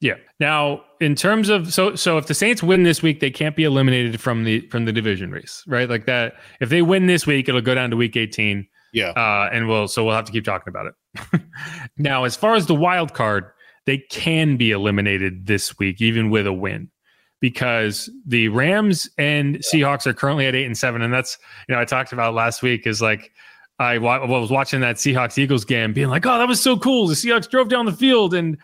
Yeah. 0.00 0.14
Now, 0.38 0.82
in 1.00 1.14
terms 1.14 1.48
of 1.48 1.72
so 1.72 1.96
so 1.96 2.18
if 2.18 2.26
the 2.26 2.34
Saints 2.34 2.62
win 2.62 2.84
this 2.84 3.02
week, 3.02 3.20
they 3.20 3.30
can't 3.30 3.56
be 3.56 3.64
eliminated 3.64 4.20
from 4.20 4.44
the 4.44 4.60
from 4.68 4.84
the 4.84 4.92
division 4.92 5.30
race, 5.30 5.64
right? 5.66 5.88
Like 5.88 6.06
that. 6.06 6.34
If 6.60 6.68
they 6.68 6.82
win 6.82 7.06
this 7.06 7.26
week, 7.26 7.48
it'll 7.48 7.60
go 7.60 7.74
down 7.74 7.90
to 7.90 7.96
week 7.96 8.16
18. 8.16 8.66
Yeah. 8.92 9.10
Uh, 9.10 9.50
and 9.52 9.68
we'll 9.68 9.88
so 9.88 10.04
we'll 10.04 10.14
have 10.14 10.24
to 10.26 10.32
keep 10.32 10.44
talking 10.44 10.68
about 10.68 10.86
it. 10.86 11.42
now, 11.98 12.24
as 12.24 12.36
far 12.36 12.54
as 12.54 12.66
the 12.66 12.74
wild 12.74 13.12
card, 13.12 13.46
they 13.86 13.98
can 13.98 14.56
be 14.56 14.70
eliminated 14.70 15.46
this 15.46 15.78
week, 15.78 16.00
even 16.00 16.30
with 16.30 16.46
a 16.46 16.52
win. 16.52 16.90
Because 17.40 18.10
the 18.26 18.48
Rams 18.48 19.08
and 19.16 19.58
Seahawks 19.58 20.06
are 20.08 20.12
currently 20.12 20.46
at 20.46 20.56
eight 20.56 20.66
and 20.66 20.76
seven, 20.76 21.02
and 21.02 21.12
that's 21.12 21.38
you 21.68 21.74
know 21.74 21.80
I 21.80 21.84
talked 21.84 22.12
about 22.12 22.34
last 22.34 22.62
week 22.62 22.86
is 22.86 23.00
like 23.00 23.32
I 23.80 23.98
was 23.98 24.50
watching 24.50 24.80
that 24.80 24.96
Seahawks 24.96 25.38
Eagles 25.38 25.64
game, 25.64 25.92
being 25.92 26.08
like, 26.08 26.26
"Oh, 26.26 26.38
that 26.38 26.48
was 26.48 26.60
so 26.60 26.76
cool!" 26.76 27.06
The 27.06 27.14
Seahawks 27.14 27.48
drove 27.48 27.68
down 27.68 27.86
the 27.86 27.92
field 27.92 28.34
and 28.34 28.58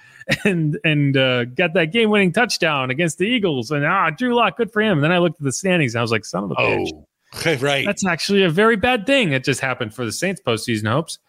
and 0.44 0.78
and 0.84 1.16
uh, 1.16 1.44
got 1.44 1.72
that 1.74 1.92
game 1.92 2.10
winning 2.10 2.32
touchdown 2.32 2.90
against 2.90 3.18
the 3.18 3.26
Eagles, 3.26 3.70
and 3.70 3.84
ah, 3.84 4.10
Drew 4.10 4.34
Lock, 4.34 4.56
good 4.56 4.72
for 4.72 4.82
him. 4.82 4.98
And 4.98 5.04
then 5.04 5.12
I 5.12 5.18
looked 5.18 5.38
at 5.38 5.44
the 5.44 5.52
standings, 5.52 5.94
and 5.94 6.00
I 6.00 6.02
was 6.02 6.10
like, 6.10 6.24
"Son 6.24 6.44
of 6.44 6.50
a 6.50 6.54
bitch!" 6.56 6.90
Oh, 6.92 7.56
right. 7.60 7.86
That's 7.86 8.04
actually 8.04 8.42
a 8.42 8.50
very 8.50 8.76
bad 8.76 9.06
thing 9.06 9.30
that 9.30 9.44
just 9.44 9.60
happened 9.60 9.94
for 9.94 10.04
the 10.04 10.12
Saints 10.12 10.40
postseason 10.44 10.88
hopes, 10.88 11.20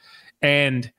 and 0.42 0.92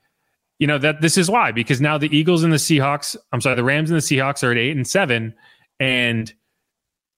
you 0.60 0.68
know 0.68 0.78
that 0.78 1.00
this 1.00 1.18
is 1.18 1.28
why 1.28 1.50
because 1.50 1.80
now 1.80 1.98
the 1.98 2.16
Eagles 2.16 2.44
and 2.44 2.52
the 2.52 2.58
Seahawks, 2.58 3.16
I'm 3.32 3.40
sorry, 3.40 3.56
the 3.56 3.64
Rams 3.64 3.90
and 3.90 3.96
the 3.96 4.02
Seahawks 4.02 4.44
are 4.44 4.52
at 4.52 4.58
eight 4.58 4.76
and 4.76 4.86
seven, 4.86 5.34
and 5.80 6.32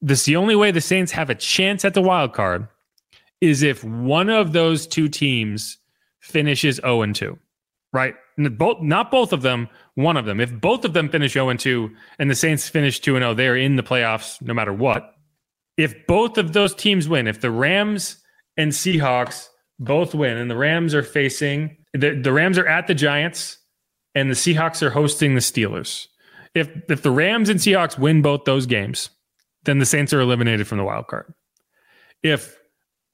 this 0.01 0.25
the 0.25 0.37
only 0.37 0.57
way 0.57 0.71
the 0.71 0.81
Saints 0.81 1.13
have 1.13 1.29
a 1.29 1.35
chance 1.35 1.85
at 1.85 1.93
the 1.93 2.01
wild 2.01 2.33
card 2.33 2.69
is 3.41 3.63
if 3.63 3.85
one 3.85 4.29
of 4.29 4.53
those 4.53 4.87
two 4.87 5.09
teams 5.09 5.79
finishes 6.21 6.77
0 6.77 7.03
and 7.03 7.15
2, 7.15 7.39
right? 7.93 8.15
Both, 8.37 8.83
not 8.83 9.11
both 9.11 9.33
of 9.33 9.43
them, 9.43 9.69
one 9.95 10.17
of 10.17 10.27
them. 10.27 10.41
If 10.41 10.53
both 10.61 10.85
of 10.85 10.93
them 10.93 11.09
finish 11.09 11.33
0 11.33 11.49
and 11.49 11.61
2 11.61 11.91
and 12.19 12.31
the 12.31 12.35
Saints 12.35 12.69
finish 12.69 13.01
2 13.01 13.17
and 13.17 13.23
0, 13.23 13.35
they're 13.35 13.57
in 13.57 13.77
the 13.77 13.83
playoffs 13.83 14.41
no 14.43 14.55
matter 14.55 14.73
what. 14.73 15.15
If 15.77 16.07
both 16.07 16.39
of 16.39 16.53
those 16.53 16.75
teams 16.75 17.09
win, 17.09 17.27
if 17.27 17.41
the 17.41 17.51
Rams 17.51 18.17
and 18.57 18.73
Seahawks 18.73 19.49
both 19.79 20.15
win 20.15 20.37
and 20.37 20.51
the 20.51 20.57
Rams 20.57 20.95
are 20.95 21.03
facing 21.03 21.77
the, 21.95 22.21
the 22.21 22.33
Rams 22.33 22.59
are 22.59 22.67
at 22.67 22.87
the 22.87 22.95
Giants 22.95 23.59
and 24.15 24.31
the 24.31 24.35
Seahawks 24.35 24.83
are 24.83 24.91
hosting 24.91 25.35
the 25.35 25.41
Steelers. 25.41 26.07
If 26.55 26.69
if 26.89 27.03
the 27.03 27.11
Rams 27.11 27.49
and 27.49 27.61
Seahawks 27.61 27.99
win 27.99 28.23
both 28.23 28.45
those 28.45 28.67
games, 28.67 29.11
then 29.65 29.79
the 29.79 29.87
Saints 29.87 30.13
are 30.13 30.21
eliminated 30.21 30.67
from 30.67 30.79
the 30.79 30.85
wild 30.85 31.07
card. 31.07 31.33
If 32.23 32.58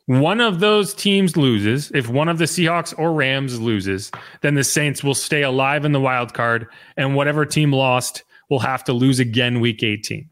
one 0.06 0.40
of 0.40 0.60
those 0.60 0.92
teams 0.92 1.36
loses, 1.36 1.90
if 1.94 2.08
one 2.08 2.28
of 2.28 2.38
the 2.38 2.44
Seahawks 2.44 2.92
or 2.98 3.12
Rams 3.12 3.58
loses, 3.58 4.10
then 4.42 4.54
the 4.54 4.64
Saints 4.64 5.02
will 5.02 5.14
stay 5.14 5.42
alive 5.42 5.84
in 5.84 5.92
the 5.92 6.00
wild 6.00 6.34
card, 6.34 6.66
and 6.96 7.14
whatever 7.14 7.46
team 7.46 7.72
lost 7.72 8.22
will 8.50 8.58
have 8.58 8.84
to 8.84 8.92
lose 8.92 9.18
again 9.18 9.60
week 9.60 9.82
18. 9.82 10.28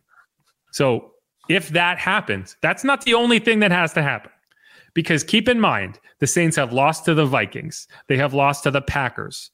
So 0.72 1.12
if 1.48 1.70
that 1.70 1.98
happens, 1.98 2.56
that's 2.60 2.84
not 2.84 3.04
the 3.04 3.14
only 3.14 3.38
thing 3.38 3.60
that 3.60 3.70
has 3.70 3.94
to 3.94 4.02
happen. 4.02 4.30
Because 4.94 5.24
keep 5.24 5.48
in 5.48 5.58
mind, 5.58 5.98
the 6.18 6.26
Saints 6.26 6.56
have 6.56 6.72
lost 6.72 7.06
to 7.06 7.14
the 7.14 7.24
Vikings, 7.24 7.88
they 8.08 8.18
have 8.18 8.34
lost 8.34 8.64
to 8.64 8.70
the 8.70 8.82
Packers, 8.82 9.50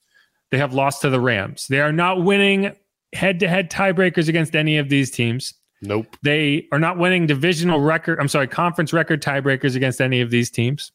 they 0.50 0.58
have 0.58 0.74
lost 0.74 1.02
to 1.02 1.10
the 1.10 1.20
Rams. 1.20 1.66
They 1.68 1.80
are 1.80 1.92
not 1.92 2.24
winning 2.24 2.74
head 3.12 3.40
to 3.40 3.48
head 3.48 3.70
tiebreakers 3.70 4.28
against 4.28 4.56
any 4.56 4.78
of 4.78 4.88
these 4.88 5.10
teams. 5.10 5.54
Nope. 5.80 6.16
They 6.22 6.66
are 6.72 6.78
not 6.78 6.98
winning 6.98 7.26
divisional 7.26 7.80
record, 7.80 8.18
I'm 8.20 8.28
sorry, 8.28 8.48
conference 8.48 8.92
record 8.92 9.22
tiebreakers 9.22 9.76
against 9.76 10.00
any 10.00 10.20
of 10.20 10.30
these 10.30 10.50
teams. 10.50 10.90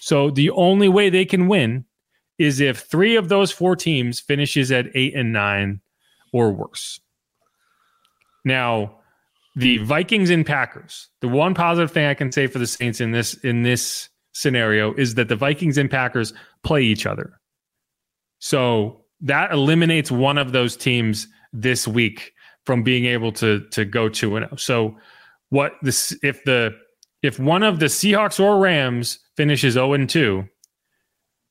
So 0.00 0.30
the 0.30 0.50
only 0.50 0.88
way 0.88 1.10
they 1.10 1.24
can 1.24 1.48
win 1.48 1.84
is 2.38 2.60
if 2.60 2.78
three 2.78 3.16
of 3.16 3.28
those 3.28 3.52
four 3.52 3.76
teams 3.76 4.20
finishes 4.20 4.72
at 4.72 4.86
eight 4.94 5.14
and 5.14 5.32
nine 5.32 5.80
or 6.32 6.52
worse. 6.52 7.00
Now, 8.44 8.98
the 9.56 9.78
Vikings 9.78 10.30
and 10.30 10.44
Packers, 10.44 11.08
the 11.20 11.28
one 11.28 11.54
positive 11.54 11.92
thing 11.92 12.06
I 12.06 12.14
can 12.14 12.32
say 12.32 12.46
for 12.46 12.58
the 12.58 12.66
Saints 12.66 13.00
in 13.00 13.12
this 13.12 13.34
in 13.34 13.62
this 13.62 14.08
scenario 14.32 14.92
is 14.94 15.14
that 15.14 15.28
the 15.28 15.36
Vikings 15.36 15.78
and 15.78 15.90
Packers 15.90 16.34
play 16.64 16.82
each 16.82 17.06
other. 17.06 17.40
So 18.40 19.04
that 19.20 19.52
eliminates 19.52 20.10
one 20.10 20.38
of 20.38 20.52
those 20.52 20.76
teams 20.76 21.28
this 21.52 21.86
week 21.86 22.33
from 22.64 22.82
being 22.82 23.06
able 23.06 23.32
to 23.32 23.60
to 23.70 23.84
go 23.84 24.08
two 24.08 24.36
and 24.36 24.46
oh. 24.50 24.56
So 24.56 24.96
what 25.50 25.74
this 25.82 26.16
if 26.22 26.42
the 26.44 26.74
if 27.22 27.38
one 27.38 27.62
of 27.62 27.80
the 27.80 27.86
Seahawks 27.86 28.38
or 28.38 28.58
Rams 28.58 29.18
finishes 29.36 29.74
0 29.74 29.94
and 29.94 30.10
2, 30.10 30.44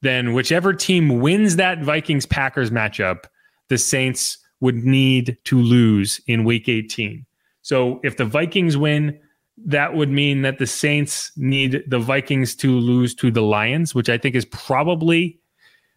then 0.03 0.34
whichever 0.34 0.72
team 0.72 1.20
wins 1.20 1.55
that 1.55 1.82
Vikings 1.82 2.27
Packers 2.27 2.70
matchup, 2.70 3.24
the 3.70 3.77
Saints 3.79 4.38
would 4.60 4.75
need 4.75 5.38
to 5.46 5.60
lose 5.60 6.22
in 6.27 6.43
week 6.43 6.70
18. 6.70 7.25
So 7.63 8.00
if 8.03 8.17
the 8.17 8.25
Vikings 8.25 8.77
win, 8.77 9.20
that 9.65 9.96
would 9.96 10.10
mean 10.10 10.41
that 10.43 10.60
the 10.60 10.67
Saints 10.67 11.32
need 11.38 11.84
the 11.88 12.00
Vikings 12.00 12.55
to 12.58 12.72
lose 12.72 13.15
to 13.15 13.32
the 13.32 13.41
Lions, 13.41 13.96
which 13.96 14.10
I 14.10 14.17
think 14.17 14.36
is 14.36 14.46
probably 14.46 15.39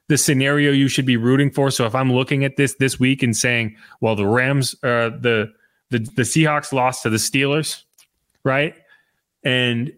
the 0.08 0.16
scenario 0.18 0.70
you 0.72 0.88
should 0.88 1.06
be 1.06 1.16
rooting 1.16 1.50
for. 1.50 1.70
So 1.70 1.84
if 1.86 1.94
I'm 1.94 2.12
looking 2.12 2.44
at 2.44 2.56
this 2.56 2.74
this 2.76 2.98
week 3.00 3.22
and 3.22 3.36
saying, 3.36 3.76
well, 4.00 4.14
the 4.16 4.26
Rams, 4.26 4.74
uh, 4.82 5.10
the 5.20 5.52
the 5.90 5.98
the 6.00 6.22
Seahawks 6.22 6.72
lost 6.72 7.02
to 7.02 7.10
the 7.10 7.16
Steelers, 7.16 7.82
right? 8.44 8.74
And 9.44 9.92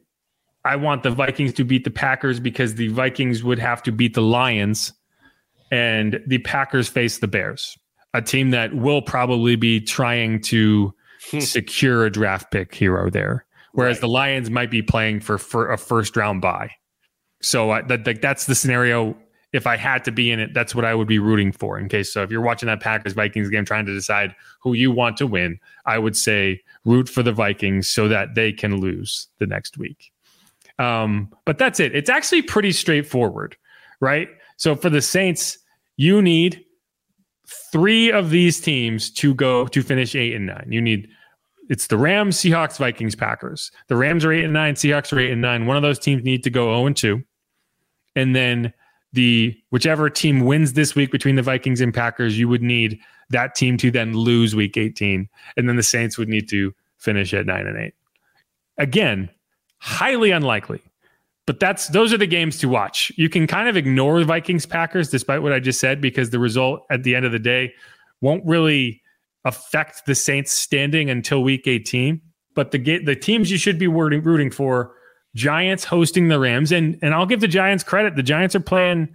I 0.65 0.77
want 0.77 1.03
the 1.03 1.11
Vikings 1.11 1.53
to 1.55 1.65
beat 1.65 1.85
the 1.85 1.91
Packers 1.91 2.41
because 2.41 2.75
the 2.75 2.89
Vikings 2.89 3.43
would 3.43 3.59
have 3.59 3.83
to 3.85 3.93
beat 3.93 4.15
the 4.15 4.23
Lions, 4.23 4.93
and 5.71 6.21
the 6.27 6.39
Packers 6.39 6.89
face 6.89 7.19
the 7.19 7.29
Bears. 7.29 7.77
a 8.15 8.23
team 8.23 8.51
that 8.53 8.73
will 8.75 9.03
probably 9.03 9.55
be 9.55 9.81
trying 9.81 10.41
to 10.41 10.95
Hmm. 11.31 11.41
secure 11.41 12.07
a 12.07 12.11
draft 12.11 12.51
pick 12.51 12.75
hero 12.75 13.11
there, 13.11 13.45
whereas 13.73 13.97
Right. 13.97 14.01
the 14.01 14.09
Lions 14.09 14.49
might 14.51 14.71
be 14.71 14.81
playing 14.81 15.21
for, 15.21 15.37
for 15.37 15.71
a 15.71 15.77
first 15.77 16.17
round 16.17 16.41
buy. 16.41 16.71
So 17.43 17.71
uh, 17.71 17.83
that, 17.89 18.05
that 18.05 18.23
that's 18.23 18.47
the 18.47 18.55
scenario. 18.55 19.15
If 19.53 19.67
I 19.67 19.77
had 19.77 20.05
to 20.05 20.13
be 20.13 20.31
in 20.31 20.41
it, 20.41 20.53
that's 20.53 20.75
what 20.75 20.85
I 20.85 20.95
would 20.95 21.09
be 21.09 21.19
rooting 21.19 21.53
for. 21.53 21.79
In 21.79 21.89
case 21.89 22.13
so, 22.13 22.23
if 22.23 22.31
you're 22.31 22.43
watching 22.43 22.67
that 22.67 22.81
Packers 22.81 23.15
Vikings 23.15 23.49
game, 23.49 23.65
trying 23.65 23.87
to 23.87 23.95
decide 23.95 24.35
who 24.61 24.75
you 24.75 24.91
want 24.91 25.17
to 25.19 25.27
win, 25.27 25.59
I 25.87 25.99
would 25.99 26.17
say 26.17 26.61
root 26.85 27.09
for 27.09 27.23
the 27.23 27.33
Vikings 27.33 27.89
so 27.89 28.09
that 28.09 28.35
they 28.35 28.53
can 28.53 28.79
lose 28.79 29.29
the 29.39 29.47
next 29.47 29.79
week. 29.79 30.13
Um, 30.79 31.33
but 31.45 31.59
that's 31.59 31.81
it. 31.81 31.95
It's 31.97 32.11
actually 32.11 32.43
pretty 32.43 32.73
straightforward, 32.73 33.57
right? 34.01 34.29
So 34.57 34.77
for 34.77 34.91
the 34.91 35.03
Saints, 35.03 35.59
you 35.97 36.21
need 36.21 36.65
three 37.73 38.13
of 38.13 38.31
these 38.31 38.61
teams 38.61 39.11
to 39.11 39.35
go 39.35 39.67
to 39.67 39.83
finish 39.83 40.15
eight 40.15 40.35
and 40.35 40.47
nine. 40.47 40.69
You 40.71 40.81
need 40.81 41.09
it's 41.69 41.87
the 41.87 41.99
Rams, 41.99 42.39
Seahawks, 42.39 42.79
Vikings, 42.79 43.15
Packers. 43.15 43.71
The 43.89 43.97
Rams 43.97 44.25
are 44.25 44.33
eight 44.33 44.45
and 44.45 44.53
nine, 44.53 44.75
Seahawks 44.75 45.13
are 45.13 45.21
eight 45.21 45.31
and 45.31 45.43
nine. 45.43 45.67
One 45.67 45.77
of 45.77 45.83
those 45.83 45.99
teams 45.99 46.25
need 46.25 46.43
to 46.45 46.51
go 46.51 46.67
0 46.75 46.87
and 46.87 46.97
2. 46.97 47.23
And 48.17 48.35
then 48.35 48.73
the 49.13 49.57
whichever 49.71 50.11
team 50.11 50.41
wins 50.41 50.75
this 50.75 50.95
week 50.95 51.11
between 51.11 51.37
the 51.37 51.43
Vikings 51.43 51.81
and 51.81 51.95
Packers, 51.95 52.39
you 52.39 52.49
would 52.49 52.63
need 52.63 52.99
that 53.31 53.55
team 53.55 53.77
to 53.79 53.91
then 53.91 54.13
lose 54.15 54.55
week 54.55 54.77
18. 54.77 55.29
And 55.57 55.69
then 55.69 55.77
the 55.77 55.83
Saints 55.83 56.19
would 56.19 56.29
need 56.29 56.49
to 56.51 56.75
finish 56.99 57.33
at 57.33 57.47
nine 57.47 57.67
and 57.67 57.79
eight. 57.79 57.95
Again, 58.77 59.31
highly 59.79 60.31
unlikely. 60.31 60.83
But 61.47 61.61
that's 61.61 61.89
those 61.89 62.13
are 62.13 62.19
the 62.19 62.27
games 62.27 62.59
to 62.59 62.69
watch. 62.69 63.11
You 63.17 63.31
can 63.31 63.47
kind 63.47 63.69
of 63.69 63.77
ignore 63.77 64.23
Vikings 64.23 64.67
Packers 64.67 65.09
despite 65.09 65.43
what 65.43 65.53
I 65.53 65.61
just 65.61 65.81
said 65.81 66.01
because 66.01 66.29
the 66.29 66.39
result 66.39 66.85
at 66.91 67.05
the 67.05 67.15
end 67.15 67.25
of 67.25 67.33
the 67.33 67.39
day 67.39 67.73
won't 68.21 68.45
really 68.45 69.01
affect 69.47 70.05
the 70.05 70.15
Saints 70.15 70.53
standing 70.53 71.09
until 71.09 71.43
week 71.43 71.67
18. 71.67 72.21
But 72.55 72.73
the 72.73 72.99
the 72.99 73.17
teams 73.17 73.51
you 73.51 73.57
should 73.57 73.79
be 73.79 73.87
rooting 73.87 74.51
for 74.51 74.93
Giants 75.35 75.85
hosting 75.85 76.29
the 76.29 76.39
Rams 76.39 76.73
and 76.73 76.99
and 77.03 77.15
I'll 77.15 77.27
give 77.27 77.41
the 77.41 77.49
Giants 77.49 77.85
credit. 77.85 78.17
The 78.17 78.23
Giants 78.23 78.55
are 78.55 78.61
playing 78.61 79.15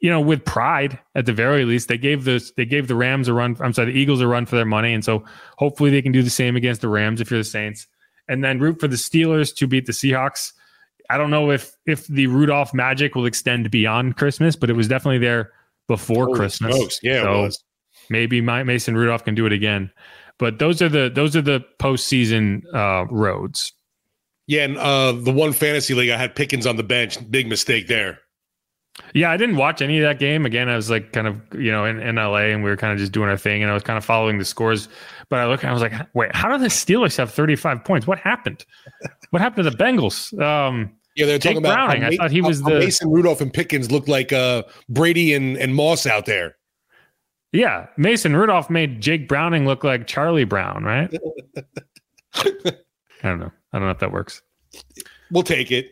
you 0.00 0.10
know 0.10 0.20
with 0.20 0.44
pride 0.44 0.98
at 1.14 1.26
the 1.26 1.32
very 1.32 1.64
least. 1.64 1.88
They 1.88 1.98
gave 1.98 2.24
the 2.24 2.42
they 2.56 2.64
gave 2.64 2.88
the 2.88 2.94
Rams 2.94 3.28
a 3.28 3.32
run 3.32 3.56
I'm 3.60 3.72
sorry, 3.72 3.92
the 3.92 3.98
Eagles 3.98 4.20
a 4.20 4.26
run 4.26 4.46
for 4.46 4.56
their 4.56 4.64
money 4.64 4.92
and 4.92 5.04
so 5.04 5.24
hopefully 5.58 5.90
they 5.90 6.02
can 6.02 6.12
do 6.12 6.22
the 6.22 6.30
same 6.30 6.56
against 6.56 6.80
the 6.80 6.88
Rams 6.88 7.20
if 7.20 7.30
you're 7.30 7.40
the 7.40 7.44
Saints. 7.44 7.86
And 8.28 8.42
then 8.42 8.58
root 8.58 8.80
for 8.80 8.88
the 8.88 8.96
Steelers 8.96 9.54
to 9.56 9.66
beat 9.66 9.86
the 9.86 9.92
Seahawks. 9.92 10.52
I 11.08 11.16
don't 11.18 11.30
know 11.30 11.50
if 11.50 11.76
if 11.86 12.06
the 12.08 12.26
Rudolph 12.26 12.74
magic 12.74 13.14
will 13.14 13.26
extend 13.26 13.70
beyond 13.70 14.16
Christmas, 14.16 14.56
but 14.56 14.70
it 14.70 14.74
was 14.74 14.88
definitely 14.88 15.18
there 15.18 15.52
before 15.86 16.26
Holy 16.26 16.38
Christmas. 16.38 16.74
smokes. 16.74 17.00
Yeah, 17.02 17.22
So 17.22 17.48
maybe 18.10 18.40
my 18.40 18.62
Mason 18.62 18.96
Rudolph 18.96 19.24
can 19.24 19.34
do 19.34 19.46
it 19.46 19.52
again. 19.52 19.90
But 20.38 20.58
those 20.58 20.82
are 20.82 20.88
the 20.88 21.10
those 21.12 21.34
are 21.34 21.42
the 21.42 21.64
postseason 21.80 22.62
uh, 22.74 23.06
roads. 23.10 23.72
Yeah, 24.46 24.64
and 24.64 24.78
uh, 24.78 25.12
the 25.12 25.32
one 25.32 25.52
fantasy 25.52 25.94
league 25.94 26.10
I 26.10 26.16
had 26.16 26.34
Pickens 26.36 26.66
on 26.66 26.76
the 26.76 26.82
bench. 26.84 27.18
Big 27.30 27.48
mistake 27.48 27.88
there. 27.88 28.20
Yeah, 29.12 29.30
I 29.30 29.36
didn't 29.36 29.56
watch 29.56 29.82
any 29.82 29.98
of 29.98 30.04
that 30.04 30.18
game. 30.18 30.46
Again, 30.46 30.68
I 30.70 30.76
was 30.76 30.88
like 30.88 31.12
kind 31.12 31.26
of, 31.26 31.40
you 31.54 31.70
know, 31.70 31.84
in, 31.84 32.00
in 32.00 32.16
LA 32.16 32.46
and 32.46 32.64
we 32.64 32.70
were 32.70 32.76
kind 32.78 32.92
of 32.94 32.98
just 32.98 33.12
doing 33.12 33.28
our 33.28 33.36
thing 33.36 33.62
and 33.62 33.70
I 33.70 33.74
was 33.74 33.82
kind 33.82 33.98
of 33.98 34.04
following 34.04 34.38
the 34.38 34.44
scores. 34.44 34.88
But 35.28 35.40
I 35.40 35.46
look 35.46 35.62
and 35.62 35.70
I 35.70 35.72
was 35.74 35.82
like, 35.82 35.92
wait, 36.14 36.34
how 36.34 36.48
did 36.50 36.62
the 36.62 36.68
Steelers 36.68 37.16
have 37.18 37.30
35 37.30 37.84
points? 37.84 38.06
What 38.06 38.18
happened? 38.20 38.64
What 39.30 39.42
happened 39.42 39.64
to 39.64 39.70
the 39.70 39.76
Bengals? 39.76 40.32
Um, 40.40 40.92
Yeah, 41.14 41.26
they're 41.26 41.38
Jake 41.38 41.56
talking 41.56 41.58
about 41.66 41.74
Browning, 41.88 42.04
I 42.04 42.16
thought 42.16 42.30
he 42.30 42.40
was 42.40 42.62
the- 42.62 42.78
Mason 42.78 43.10
Rudolph 43.10 43.40
and 43.42 43.52
Pickens 43.52 43.90
looked 43.90 44.08
like 44.08 44.32
uh, 44.32 44.62
Brady 44.88 45.34
and, 45.34 45.58
and 45.58 45.74
Moss 45.74 46.06
out 46.06 46.24
there. 46.24 46.56
yeah, 47.52 47.88
Mason 47.98 48.34
Rudolph 48.34 48.70
made 48.70 49.02
Jake 49.02 49.28
Browning 49.28 49.66
look 49.66 49.84
like 49.84 50.06
Charlie 50.06 50.44
Brown, 50.44 50.84
right? 50.84 51.12
I 53.26 53.30
don't 53.30 53.40
know. 53.40 53.52
I 53.72 53.78
don't 53.78 53.88
know 53.88 53.92
if 53.92 53.98
that 53.98 54.12
works. 54.12 54.42
We'll 55.30 55.42
take 55.42 55.70
it. 55.72 55.90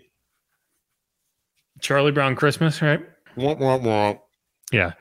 Charlie 1.81 2.13
Brown 2.13 2.37
Christmas, 2.37 2.81
right? 2.81 3.01
Womp, 3.37 3.59
womp, 3.59 3.83
womp. 3.83 4.21
Yeah. 4.73 4.93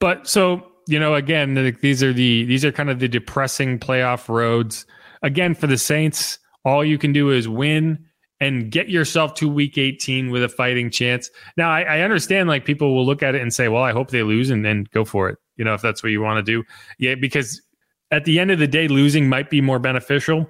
But 0.00 0.28
so, 0.28 0.66
you 0.88 0.98
know, 0.98 1.14
again, 1.14 1.54
th- 1.54 1.76
these 1.80 2.02
are 2.02 2.12
the 2.12 2.44
these 2.44 2.64
are 2.64 2.72
kind 2.72 2.90
of 2.90 2.98
the 2.98 3.08
depressing 3.08 3.78
playoff 3.78 4.28
roads. 4.28 4.86
Again, 5.22 5.54
for 5.54 5.66
the 5.66 5.78
Saints, 5.78 6.38
all 6.64 6.84
you 6.84 6.98
can 6.98 7.12
do 7.12 7.30
is 7.30 7.48
win 7.48 8.04
and 8.40 8.70
get 8.70 8.90
yourself 8.90 9.34
to 9.34 9.48
week 9.48 9.78
18 9.78 10.30
with 10.30 10.44
a 10.44 10.48
fighting 10.48 10.90
chance. 10.90 11.30
Now, 11.56 11.70
I, 11.70 11.82
I 11.82 12.00
understand 12.00 12.48
like 12.48 12.66
people 12.66 12.94
will 12.94 13.06
look 13.06 13.22
at 13.22 13.34
it 13.34 13.40
and 13.40 13.52
say, 13.52 13.68
well, 13.68 13.82
I 13.82 13.92
hope 13.92 14.10
they 14.10 14.22
lose 14.22 14.50
and 14.50 14.64
then 14.64 14.86
go 14.92 15.04
for 15.04 15.30
it. 15.30 15.38
You 15.56 15.64
know, 15.64 15.72
if 15.72 15.80
that's 15.80 16.02
what 16.02 16.12
you 16.12 16.20
want 16.20 16.44
to 16.44 16.52
do. 16.52 16.62
Yeah, 16.98 17.14
because 17.14 17.62
at 18.10 18.26
the 18.26 18.38
end 18.38 18.50
of 18.50 18.58
the 18.58 18.66
day, 18.66 18.88
losing 18.88 19.28
might 19.28 19.48
be 19.48 19.62
more 19.62 19.78
beneficial 19.78 20.46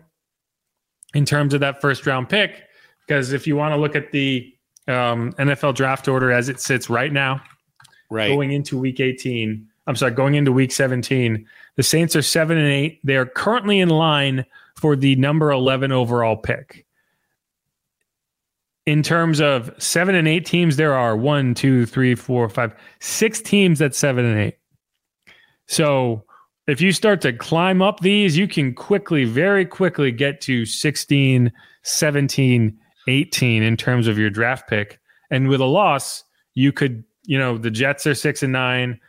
in 1.15 1.25
terms 1.25 1.55
of 1.55 1.61
that 1.61 1.81
first 1.81 2.07
round 2.07 2.29
pick. 2.29 2.63
Because 3.07 3.33
if 3.33 3.47
you 3.47 3.57
want 3.57 3.73
to 3.73 3.77
look 3.77 3.95
at 3.95 4.11
the 4.13 4.53
um, 4.89 5.33
NFL 5.35 5.75
draft 5.75 6.09
order 6.09 6.33
as 6.33 6.49
it 6.49 6.61
sits 6.61 6.91
right 6.91 7.13
now, 7.13 7.41
Right. 8.11 8.29
going 8.29 8.53
into 8.53 8.79
week 8.79 9.01
18. 9.01 9.67
I'm 9.89 9.97
sorry, 9.97 10.13
going 10.13 10.35
into 10.35 10.53
week 10.53 10.73
17. 10.73 11.47
The 11.77 11.83
Saints 11.83 12.15
are 12.17 12.23
7 12.23 12.57
and 12.57 12.67
8. 12.67 13.01
They 13.05 13.17
are 13.17 13.27
currently 13.27 13.81
in 13.81 13.89
line 13.89 14.45
for 14.77 14.97
the 14.97 15.17
number 15.17 15.51
11 15.51 15.93
overall 15.93 16.37
pick. 16.37 16.85
In 18.87 19.03
terms 19.03 19.41
of 19.41 19.71
7 19.79 20.15
and 20.15 20.29
8 20.29 20.47
teams, 20.47 20.77
there 20.77 20.95
are 20.95 21.17
one, 21.17 21.55
two, 21.55 21.87
three, 21.87 22.15
four, 22.15 22.49
five, 22.49 22.75
six 23.01 23.41
teams 23.41 23.83
at 23.83 23.95
7 23.95 24.25
and 24.25 24.39
8. 24.39 24.57
So, 25.67 26.25
if 26.67 26.81
you 26.81 26.93
start 26.93 27.21
to 27.21 27.33
climb 27.33 27.81
up 27.81 28.01
these, 28.01 28.37
you 28.37 28.49
can 28.49 28.75
quickly, 28.75 29.25
very 29.25 29.65
quickly 29.65 30.11
get 30.11 30.41
to 30.43 30.67
16, 30.67 31.53
17, 31.83 32.79
18 33.09 33.63
in 33.63 33.77
terms 33.77 34.09
of 34.09 34.19
your 34.19 34.31
draft 34.31 34.69
pick. 34.69 34.99
And 35.31 35.49
with 35.49 35.61
a 35.61 35.67
loss, 35.67 36.25
you 36.55 36.73
could, 36.73 37.05
you 37.25 37.39
know, 37.39 37.57
the 37.57 37.71
Jets 37.71 38.07
are 38.07 38.15
six 38.15 38.43
and 38.43 38.53
nine, 38.53 39.01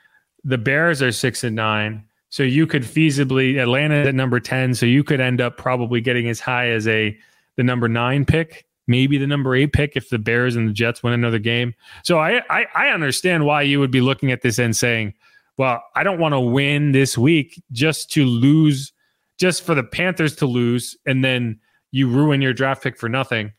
the 0.44 0.58
Bears 0.58 1.02
are 1.02 1.12
six 1.12 1.44
and 1.44 1.56
nine. 1.56 2.04
So 2.30 2.44
you 2.44 2.68
could 2.68 2.84
feasibly 2.84 3.60
Atlanta 3.60 4.08
at 4.08 4.14
number 4.14 4.40
10. 4.40 4.76
So 4.76 4.86
you 4.86 5.04
could 5.04 5.22
end 5.22 5.42
up 5.42 5.58
probably 5.58 6.02
getting 6.02 6.28
as 6.30 6.40
high 6.40 6.70
as 6.70 6.88
a 6.88 7.18
the 7.56 7.64
number 7.64 7.88
nine 7.88 8.26
pick, 8.26 8.68
maybe 8.86 9.18
the 9.18 9.26
number 9.26 9.56
eight 9.56 9.74
pick 9.74 9.96
if 9.96 10.10
the 10.10 10.20
Bears 10.20 10.56
and 10.56 10.70
the 10.70 10.74
Jets 10.74 11.02
win 11.02 11.14
another 11.14 11.40
game. 11.40 11.74
So 12.04 12.20
I 12.20 12.42
I, 12.50 12.66
I 12.76 12.90
understand 12.90 13.46
why 13.46 13.64
you 13.64 13.80
would 13.80 13.92
be 13.92 14.02
looking 14.02 14.32
at 14.32 14.42
this 14.42 14.60
and 14.60 14.76
saying, 14.76 15.14
well, 15.58 15.84
I 15.96 16.04
don't 16.04 16.20
want 16.20 16.34
to 16.34 16.40
win 16.40 16.92
this 16.92 17.18
week 17.18 17.62
just 17.72 18.12
to 18.12 18.26
lose, 18.26 18.94
just 19.38 19.64
for 19.64 19.76
the 19.76 19.84
Panthers 19.84 20.36
to 20.38 20.46
lose, 20.46 20.96
and 21.06 21.24
then 21.24 21.60
you 21.92 22.08
ruin 22.08 22.42
your 22.42 22.54
draft 22.54 22.84
pick 22.84 22.98
for 22.98 23.10
nothing. 23.10 23.52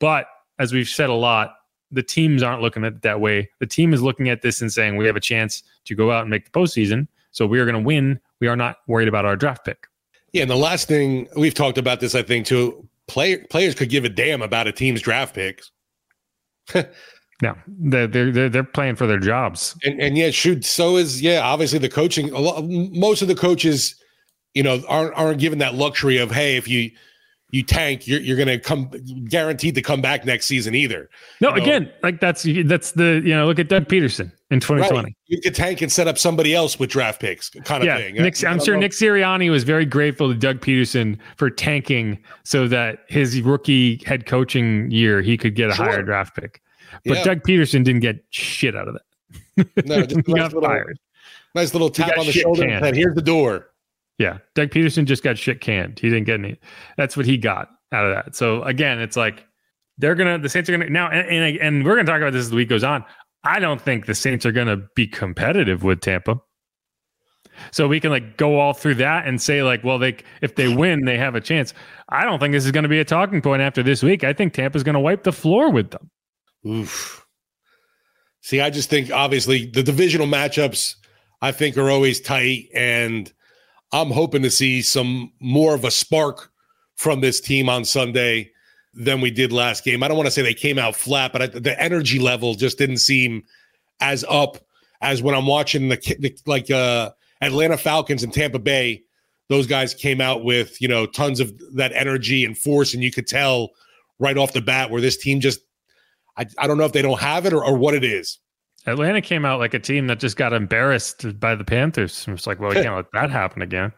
But 0.00 0.26
as 0.58 0.72
we've 0.72 0.88
said 0.88 1.10
a 1.10 1.14
lot, 1.14 1.54
the 1.90 2.02
teams 2.02 2.42
aren't 2.42 2.60
looking 2.60 2.84
at 2.84 2.94
it 2.94 3.02
that 3.02 3.20
way. 3.20 3.48
The 3.60 3.66
team 3.66 3.94
is 3.94 4.02
looking 4.02 4.28
at 4.28 4.42
this 4.42 4.60
and 4.60 4.72
saying 4.72 4.96
we 4.96 5.06
have 5.06 5.16
a 5.16 5.20
chance 5.20 5.62
to 5.84 5.94
go 5.94 6.10
out 6.10 6.22
and 6.22 6.30
make 6.30 6.44
the 6.44 6.50
postseason. 6.50 7.06
So 7.30 7.46
we 7.46 7.60
are 7.60 7.64
going 7.64 7.80
to 7.80 7.86
win. 7.86 8.20
We 8.40 8.48
are 8.48 8.56
not 8.56 8.78
worried 8.86 9.08
about 9.08 9.24
our 9.24 9.36
draft 9.36 9.64
pick. 9.64 9.86
Yeah, 10.32 10.42
and 10.42 10.50
the 10.50 10.56
last 10.56 10.88
thing 10.88 11.28
we've 11.36 11.54
talked 11.54 11.78
about 11.78 12.00
this, 12.00 12.14
I 12.14 12.22
think, 12.22 12.46
too. 12.46 12.88
Play, 13.06 13.36
players 13.36 13.74
could 13.74 13.90
give 13.90 14.04
a 14.04 14.08
damn 14.08 14.42
about 14.42 14.66
a 14.66 14.72
team's 14.72 15.02
draft 15.02 15.34
picks, 15.34 15.70
No, 17.42 17.54
they're 17.66 18.06
they're 18.06 18.30
they're, 18.30 18.48
they're 18.48 18.64
playing 18.64 18.96
for 18.96 19.06
their 19.06 19.18
jobs. 19.18 19.76
and 19.84 20.00
and 20.00 20.16
yeah, 20.16 20.30
shoot. 20.30 20.64
So 20.64 20.96
is 20.96 21.20
yeah, 21.20 21.40
obviously 21.40 21.78
the 21.78 21.88
coaching. 21.88 22.30
A 22.30 22.38
lot, 22.38 22.64
most 22.64 23.22
of 23.22 23.28
the 23.28 23.34
coaches, 23.34 23.96
you 24.54 24.62
know, 24.62 24.80
aren't 24.88 25.14
aren't 25.14 25.40
given 25.40 25.58
that 25.58 25.74
luxury 25.74 26.18
of 26.18 26.30
hey, 26.30 26.56
if 26.56 26.68
you 26.68 26.90
you 27.50 27.62
tank, 27.62 28.06
you're 28.06 28.20
you're 28.20 28.36
going 28.36 28.48
to 28.48 28.58
come 28.58 28.90
guaranteed 29.28 29.74
to 29.76 29.82
come 29.82 30.00
back 30.00 30.24
next 30.24 30.46
season 30.46 30.74
either. 30.74 31.08
No, 31.40 31.50
You 31.50 31.56
know? 31.56 31.62
again, 31.62 31.92
like 32.02 32.20
that's 32.20 32.46
that's 32.64 32.92
the 32.92 33.20
you 33.24 33.34
know 33.34 33.46
look 33.46 33.58
at 33.58 33.68
Doug 33.68 33.86
Pederson 33.86 34.32
in 34.50 34.60
2020. 34.60 34.96
Right. 35.04 35.12
You 35.26 35.40
could 35.40 35.54
tank 35.54 35.80
and 35.82 35.90
set 35.90 36.06
up 36.08 36.18
somebody 36.18 36.54
else 36.54 36.78
with 36.78 36.90
draft 36.90 37.20
picks, 37.20 37.50
kind 37.50 37.82
of 37.82 37.86
yeah, 37.86 37.96
thing. 37.98 38.14
Nick, 38.14 38.44
I'm 38.44 38.60
sure 38.60 38.74
know. 38.74 38.80
Nick 38.80 38.92
Sirianni 38.92 39.50
was 39.50 39.64
very 39.64 39.84
grateful 39.86 40.28
to 40.32 40.38
Doug 40.38 40.60
Pederson 40.60 41.18
for 41.36 41.50
tanking 41.50 42.18
so 42.44 42.66
that 42.68 43.00
his 43.08 43.40
rookie 43.42 44.00
head 44.06 44.26
coaching 44.26 44.90
year 44.90 45.20
he 45.20 45.36
could 45.36 45.54
get 45.56 45.70
a 45.70 45.74
Sure. 45.74 45.86
higher 45.86 46.02
draft 46.02 46.36
pick. 46.36 46.60
But 47.04 47.18
Yeah. 47.18 47.24
Doug 47.24 47.42
Pederson 47.42 47.84
didn't 47.84 48.00
get 48.00 48.24
shit 48.30 48.74
out 48.76 48.88
of 48.88 48.94
that. 48.94 49.86
No, 49.86 50.02
just 50.04 50.22
got 50.26 50.52
little- 50.52 50.62
fired. 50.62 50.98
nice 51.54 51.72
little 51.74 51.90
tap 51.90 52.16
on 52.18 52.26
the 52.26 52.32
shoulder 52.32 52.62
canned. 52.62 52.72
and 52.74 52.84
said, 52.84 52.96
"Here's 52.96 53.14
the 53.14 53.22
door." 53.22 53.70
Yeah, 54.18 54.38
Doug 54.54 54.70
Pederson 54.70 55.04
just 55.06 55.22
got 55.22 55.36
shit 55.38 55.60
canned. 55.60 55.98
He 55.98 56.08
didn't 56.08 56.24
get 56.24 56.38
any. 56.38 56.58
That's 56.96 57.16
what 57.16 57.26
he 57.26 57.36
got 57.36 57.68
out 57.92 58.06
of 58.06 58.14
that. 58.14 58.36
So 58.36 58.62
again, 58.62 59.00
it's 59.00 59.16
like 59.16 59.44
they're 59.98 60.14
gonna 60.14 60.38
the 60.38 60.48
Saints 60.48 60.68
are 60.68 60.72
gonna 60.76 60.90
now, 60.90 61.08
and 61.10 61.28
and, 61.28 61.58
and 61.58 61.84
we're 61.84 61.96
gonna 61.96 62.06
talk 62.06 62.20
about 62.20 62.32
this 62.32 62.40
as 62.40 62.50
the 62.50 62.56
week 62.56 62.68
goes 62.68 62.84
on. 62.84 63.04
I 63.42 63.58
don't 63.60 63.80
think 63.80 64.06
the 64.06 64.14
Saints 64.14 64.46
are 64.46 64.52
gonna 64.52 64.78
be 64.94 65.06
competitive 65.06 65.82
with 65.82 66.00
Tampa. 66.00 66.40
So 67.70 67.86
we 67.86 68.00
can 68.00 68.10
like 68.10 68.36
go 68.36 68.58
all 68.58 68.72
through 68.72 68.96
that 68.96 69.26
and 69.26 69.40
say 69.40 69.62
like, 69.62 69.84
well, 69.84 69.98
they 69.98 70.16
if 70.42 70.56
they 70.56 70.74
win, 70.74 71.04
they 71.04 71.16
have 71.18 71.34
a 71.36 71.40
chance. 71.40 71.72
I 72.08 72.24
don't 72.24 72.40
think 72.40 72.52
this 72.52 72.64
is 72.64 72.72
going 72.72 72.82
to 72.82 72.88
be 72.88 72.98
a 72.98 73.04
talking 73.04 73.40
point 73.40 73.62
after 73.62 73.80
this 73.82 74.02
week. 74.02 74.24
I 74.24 74.32
think 74.32 74.54
Tampa's 74.54 74.82
going 74.82 74.94
to 74.94 75.00
wipe 75.00 75.22
the 75.22 75.32
floor 75.32 75.70
with 75.70 75.90
them. 75.90 76.10
Oof. 76.66 77.26
See, 78.40 78.60
I 78.60 78.70
just 78.70 78.90
think 78.90 79.10
obviously 79.10 79.66
the 79.66 79.82
divisional 79.82 80.26
matchups. 80.26 80.96
I 81.40 81.52
think 81.52 81.76
are 81.76 81.90
always 81.90 82.20
tight. 82.20 82.68
And 82.74 83.30
I'm 83.92 84.10
hoping 84.10 84.42
to 84.42 84.50
see 84.50 84.80
some 84.80 85.30
more 85.40 85.74
of 85.74 85.84
a 85.84 85.90
spark 85.90 86.50
from 86.96 87.20
this 87.20 87.40
team 87.40 87.68
on 87.68 87.84
Sunday 87.84 88.50
than 88.94 89.20
we 89.20 89.30
did 89.30 89.52
last 89.52 89.84
game. 89.84 90.02
I 90.02 90.08
don't 90.08 90.16
want 90.16 90.26
to 90.26 90.30
say 90.30 90.40
they 90.40 90.54
came 90.54 90.78
out 90.78 90.96
flat, 90.96 91.32
but 91.32 91.42
I, 91.42 91.46
the 91.48 91.80
energy 91.80 92.18
level 92.18 92.54
just 92.54 92.78
didn't 92.78 92.98
seem 92.98 93.42
as 94.00 94.24
up 94.28 94.58
as 95.02 95.22
when 95.22 95.34
I'm 95.34 95.46
watching 95.46 95.88
the, 95.88 95.96
the 96.18 96.34
like 96.46 96.70
uh, 96.70 97.10
Atlanta 97.40 97.76
Falcons 97.76 98.22
and 98.22 98.32
Tampa 98.32 98.58
Bay. 98.58 99.02
Those 99.50 99.66
guys 99.66 99.92
came 99.92 100.20
out 100.20 100.44
with 100.44 100.80
you 100.80 100.88
know 100.88 101.04
tons 101.04 101.40
of 101.40 101.52
that 101.74 101.92
energy 101.92 102.44
and 102.44 102.56
force, 102.56 102.94
and 102.94 103.02
you 103.02 103.12
could 103.12 103.26
tell 103.26 103.70
right 104.18 104.38
off 104.38 104.54
the 104.54 104.62
bat 104.62 104.90
where 104.90 105.00
this 105.00 105.18
team 105.18 105.40
just 105.40 105.60
I, 106.36 106.46
I 106.58 106.66
don't 106.66 106.78
know 106.78 106.84
if 106.84 106.92
they 106.92 107.02
don't 107.02 107.20
have 107.20 107.46
it 107.46 107.52
or, 107.52 107.64
or 107.64 107.76
what 107.76 107.94
it 107.94 108.04
is. 108.04 108.38
Atlanta 108.86 109.20
came 109.20 109.44
out 109.44 109.60
like 109.60 109.74
a 109.74 109.78
team 109.78 110.06
that 110.08 110.20
just 110.20 110.36
got 110.36 110.52
embarrassed 110.52 111.40
by 111.40 111.54
the 111.54 111.64
Panthers. 111.64 112.26
It's 112.28 112.46
like, 112.46 112.60
well, 112.60 112.70
we 112.70 112.82
can't 112.82 112.94
let 112.96 113.06
that 113.12 113.30
happen 113.30 113.62
again. 113.62 113.92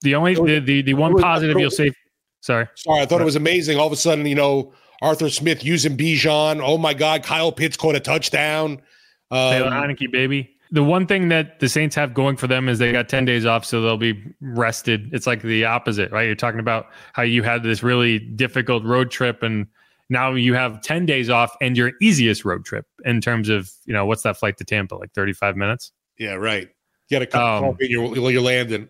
The 0.00 0.14
only 0.14 0.34
the 0.34 0.60
the, 0.60 0.82
the 0.82 0.94
one 0.94 1.16
positive 1.16 1.58
you'll 1.58 1.70
see. 1.70 1.92
Sorry, 2.40 2.66
sorry, 2.74 3.00
I 3.00 3.06
thought 3.06 3.20
it 3.20 3.24
was 3.24 3.36
amazing. 3.36 3.78
All 3.78 3.86
of 3.86 3.92
a 3.92 3.96
sudden, 3.96 4.26
you 4.26 4.34
know, 4.34 4.72
Arthur 5.02 5.30
Smith 5.30 5.64
using 5.64 5.96
Bijan. 5.96 6.60
Oh 6.62 6.78
my 6.78 6.94
God, 6.94 7.22
Kyle 7.22 7.52
Pitts 7.52 7.76
caught 7.76 7.94
a 7.94 8.00
touchdown. 8.00 8.82
Um, 9.30 9.52
Taylor 9.52 9.70
Heinicke, 9.70 10.12
baby. 10.12 10.50
The 10.70 10.82
one 10.82 11.06
thing 11.06 11.28
that 11.28 11.60
the 11.60 11.68
Saints 11.68 11.94
have 11.94 12.14
going 12.14 12.36
for 12.36 12.46
them 12.46 12.68
is 12.68 12.78
they 12.78 12.90
got 12.90 13.08
10 13.08 13.24
days 13.24 13.46
off, 13.46 13.64
so 13.64 13.80
they'll 13.80 13.96
be 13.96 14.24
rested. 14.40 15.08
It's 15.12 15.26
like 15.26 15.42
the 15.42 15.64
opposite, 15.64 16.10
right? 16.10 16.24
You're 16.24 16.34
talking 16.34 16.58
about 16.58 16.86
how 17.12 17.22
you 17.22 17.42
had 17.42 17.62
this 17.62 17.82
really 17.82 18.18
difficult 18.18 18.82
road 18.82 19.10
trip 19.10 19.42
and 19.42 19.66
now 20.14 20.32
you 20.32 20.54
have 20.54 20.80
10 20.80 21.04
days 21.04 21.28
off 21.28 21.54
and 21.60 21.76
your 21.76 21.92
easiest 22.00 22.44
road 22.44 22.64
trip 22.64 22.86
in 23.04 23.20
terms 23.20 23.50
of, 23.50 23.70
you 23.84 23.92
know, 23.92 24.06
what's 24.06 24.22
that 24.22 24.38
flight 24.38 24.56
to 24.58 24.64
Tampa? 24.64 24.94
Like 24.94 25.12
35 25.12 25.56
minutes? 25.56 25.92
Yeah, 26.18 26.34
right. 26.34 26.70
You 27.08 27.16
got 27.16 27.18
to 27.18 27.26
come 27.26 27.64
um, 27.64 27.76
you're, 27.80 28.30
you're 28.30 28.40
landing. 28.40 28.88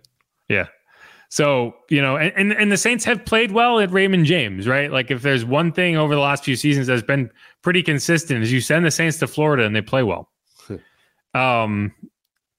Yeah. 0.49 0.67
So, 1.31 1.75
you 1.91 2.01
know, 2.01 2.17
and, 2.17 2.33
and, 2.37 2.53
and 2.53 2.71
the 2.71 2.77
Saints 2.77 3.05
have 3.07 3.25
played 3.25 3.51
well 3.51 3.81
at 3.81 3.91
Raymond 3.91 4.27
James, 4.27 4.69
right? 4.69 4.93
Like 4.93 5.11
if 5.11 5.23
there's 5.23 5.45
one 5.45 5.73
thing 5.73 5.97
over 5.97 6.15
the 6.15 6.21
last 6.21 6.45
few 6.45 6.55
seasons 6.55 6.87
that's 6.87 7.03
been 7.03 7.29
pretty 7.63 7.83
consistent 7.83 8.45
is 8.45 8.53
you 8.53 8.61
send 8.61 8.85
the 8.85 8.91
Saints 8.93 9.19
to 9.19 9.27
Florida 9.27 9.65
and 9.65 9.75
they 9.75 9.83
play 9.83 10.05
well. 10.05 10.31
um, 11.35 11.93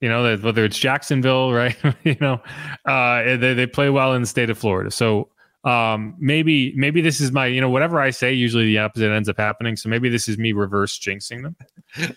you 0.02 0.10
know, 0.10 0.36
whether 0.36 0.64
it's 0.64 0.78
Jacksonville, 0.78 1.52
right? 1.54 1.76
you 2.04 2.16
know, 2.20 2.42
uh, 2.84 3.22
they, 3.36 3.54
they 3.54 3.66
play 3.66 3.88
well 3.88 4.12
in 4.12 4.20
the 4.20 4.28
state 4.28 4.50
of 4.50 4.58
Florida. 4.58 4.90
So 4.90 5.30
um, 5.66 6.14
maybe 6.18 6.72
maybe 6.76 7.00
this 7.00 7.20
is 7.20 7.32
my 7.32 7.46
you 7.46 7.60
know 7.60 7.68
whatever 7.68 8.00
I 8.00 8.10
say, 8.10 8.32
usually 8.32 8.66
the 8.66 8.78
opposite 8.78 9.10
ends 9.10 9.28
up 9.28 9.36
happening. 9.36 9.76
So 9.76 9.88
maybe 9.88 10.08
this 10.08 10.28
is 10.28 10.38
me 10.38 10.52
reverse 10.52 10.98
jinxing 10.98 11.42
them. 11.42 11.56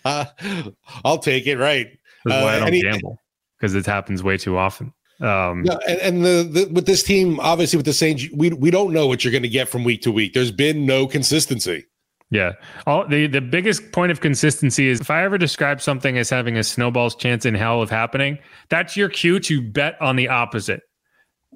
Uh, 0.04 0.26
I'll 1.06 1.20
take 1.20 1.48
it. 1.48 1.58
Right. 1.58 1.88
That's 2.26 2.44
why 2.44 2.54
uh, 2.54 2.56
I 2.56 2.60
don't 2.60 2.68
any, 2.68 2.82
gamble 2.82 3.18
because 3.58 3.76
it 3.76 3.86
happens 3.86 4.22
way 4.22 4.38
too 4.38 4.58
often. 4.58 4.94
Um, 5.22 5.64
yeah, 5.64 5.78
and, 5.88 6.00
and 6.00 6.26
the, 6.26 6.50
the 6.52 6.74
with 6.74 6.86
this 6.86 7.02
team, 7.02 7.40
obviously 7.40 7.78
with 7.78 7.86
the 7.86 7.94
Saints, 7.94 8.26
we 8.36 8.50
we 8.50 8.72
don't 8.72 8.92
know 8.92 9.08
what 9.08 9.24
you're 9.24 9.32
going 9.32 9.44
to 9.44 9.50
get 9.50 9.70
from 9.70 9.86
week 9.86 10.02
to 10.02 10.12
week. 10.12 10.34
There's 10.34 10.52
been 10.52 10.86
no 10.86 11.08
consistency. 11.08 11.86
Yeah. 12.30 12.54
All 12.86 13.08
the 13.08 13.28
the 13.28 13.42
biggest 13.42 13.92
point 13.94 14.12
of 14.12 14.20
consistency 14.20 14.88
is 14.90 15.00
if 15.00 15.10
I 15.10 15.24
ever 15.24 15.38
describe 15.38 15.82
something 15.82 16.18
as 16.18 16.30
having 16.30 16.58
a 16.58 16.64
snowball's 16.64 17.16
chance 17.16 17.46
in 17.46 17.56
hell 17.56 17.82
of 17.82 17.90
happening, 17.90 18.38
that's 18.70 18.98
your 18.98 19.10
cue 19.10 19.40
to 19.42 19.62
bet 19.62 20.00
on 20.02 20.18
the 20.18 20.28
opposite. 20.28 20.82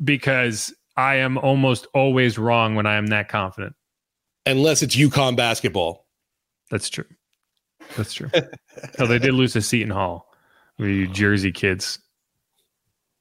Because 0.03 0.73
I 0.95 1.15
am 1.15 1.37
almost 1.37 1.87
always 1.93 2.37
wrong 2.37 2.75
when 2.75 2.85
I 2.85 2.95
am 2.95 3.07
that 3.07 3.29
confident. 3.29 3.75
Unless 4.45 4.81
it's 4.83 4.95
UConn 4.95 5.35
basketball. 5.35 6.05
That's 6.69 6.89
true. 6.89 7.05
That's 7.97 8.13
true. 8.13 8.29
oh, 8.99 9.07
they 9.07 9.19
did 9.19 9.33
lose 9.33 9.53
to 9.53 9.61
Seton 9.61 9.89
Hall. 9.89 10.33
We 10.77 11.07
Jersey 11.07 11.51
kids. 11.51 11.99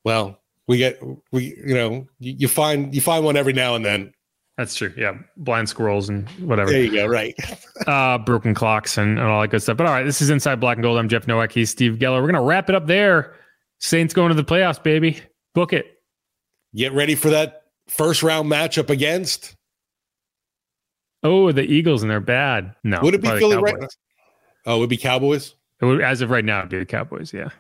Well, 0.05 0.41
we 0.69 0.79
get 0.79 1.01
we 1.31 1.55
you 1.65 1.75
know 1.75 2.07
you, 2.19 2.35
you 2.39 2.49
find 2.49 2.95
you 2.95 3.01
find 3.01 3.25
one 3.25 3.37
every 3.37 3.53
now 3.53 3.75
and 3.75 3.85
then. 3.85 4.13
That's 4.59 4.75
true. 4.75 4.93
Yeah, 4.97 5.15
blind 5.39 5.69
squirrels 5.69 6.09
and 6.09 6.29
whatever. 6.41 6.71
There 6.71 6.83
you 6.83 6.93
go. 6.93 7.07
Right. 7.07 7.35
uh, 7.87 8.19
broken 8.19 8.55
clocks 8.55 8.99
and, 8.99 9.19
and 9.19 9.27
all 9.27 9.41
that 9.41 9.49
good 9.49 9.63
stuff. 9.63 9.77
But 9.77 9.87
all 9.87 9.93
right, 9.93 10.05
this 10.05 10.21
is 10.21 10.31
Inside 10.31 10.61
Black 10.61 10.77
and 10.77 10.83
Gold. 10.83 10.99
I'm 10.99 11.09
Jeff 11.09 11.27
Nowak. 11.27 11.53
He's 11.53 11.71
Steve 11.71 11.95
Geller. 11.95 12.21
We're 12.21 12.29
gonna 12.29 12.43
wrap 12.43 12.69
it 12.69 12.75
up 12.75 12.87
there. 12.87 13.35
Saints 13.79 14.15
going 14.15 14.29
to 14.29 14.35
the 14.35 14.45
playoffs, 14.45 14.83
baby. 14.83 15.21
Book 15.55 15.73
it. 15.73 15.99
Get 16.75 16.93
ready 16.93 17.15
for 17.15 17.31
that 17.31 17.62
first 17.97 18.23
round 18.23 18.51
matchup 18.51 18.91
against? 18.91 19.55
Oh, 21.23 21.53
the 21.53 21.63
Eagles, 21.63 22.03
and 22.03 22.11
they're 22.11 22.21
bad. 22.21 22.75
No, 22.83 23.01
would 23.03 23.15
it 23.15 23.23
be 23.23 23.29
Philly 23.29 23.57
right? 23.57 23.77
Oh, 24.67 24.77
it 24.77 24.81
would 24.81 24.91
be 24.91 24.97
Cowboys. 24.97 25.55
Would, 25.81 26.01
as 26.01 26.21
of 26.21 26.31
right 26.31 26.45
now, 26.45 26.61
it'd 26.61 26.71
be 26.71 26.79
the 26.79 26.87
Cowboys. 26.87 27.33
Yeah. 27.33 27.51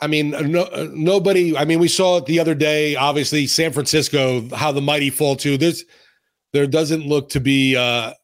I 0.00 0.06
mean, 0.06 0.30
no, 0.30 0.90
nobody. 0.94 1.56
I 1.56 1.64
mean, 1.64 1.78
we 1.78 1.88
saw 1.88 2.18
it 2.18 2.26
the 2.26 2.40
other 2.40 2.54
day. 2.54 2.96
Obviously, 2.96 3.46
San 3.46 3.72
Francisco, 3.72 4.48
how 4.54 4.72
the 4.72 4.80
mighty 4.80 5.10
fall 5.10 5.36
to. 5.36 5.58
There's, 5.58 5.84
there 6.52 6.66
doesn't 6.66 7.06
look 7.06 7.28
to 7.30 7.40
be 7.40 7.76
uh, 7.76 8.14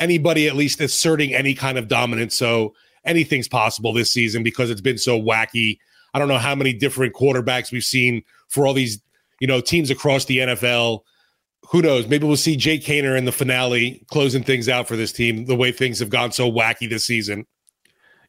anybody 0.00 0.48
at 0.48 0.56
least 0.56 0.80
asserting 0.80 1.34
any 1.34 1.54
kind 1.54 1.76
of 1.78 1.88
dominance. 1.88 2.36
So 2.36 2.74
anything's 3.04 3.48
possible 3.48 3.92
this 3.92 4.10
season 4.10 4.42
because 4.42 4.70
it's 4.70 4.80
been 4.80 4.98
so 4.98 5.20
wacky. 5.20 5.78
I 6.14 6.18
don't 6.18 6.28
know 6.28 6.38
how 6.38 6.54
many 6.54 6.72
different 6.72 7.14
quarterbacks 7.14 7.70
we've 7.70 7.84
seen 7.84 8.22
for 8.48 8.66
all 8.66 8.72
these 8.72 9.00
you 9.40 9.46
know, 9.46 9.60
teams 9.60 9.90
across 9.90 10.24
the 10.24 10.38
NFL. 10.38 11.00
Who 11.70 11.82
knows? 11.82 12.06
Maybe 12.06 12.26
we'll 12.26 12.36
see 12.36 12.56
Jake 12.56 12.84
Haener 12.84 13.16
in 13.16 13.24
the 13.24 13.32
finale 13.32 14.04
closing 14.10 14.42
things 14.42 14.68
out 14.68 14.86
for 14.86 14.96
this 14.96 15.12
team. 15.12 15.46
The 15.46 15.56
way 15.56 15.72
things 15.72 15.98
have 15.98 16.10
gone 16.10 16.32
so 16.32 16.50
wacky 16.50 16.88
this 16.88 17.04
season. 17.04 17.44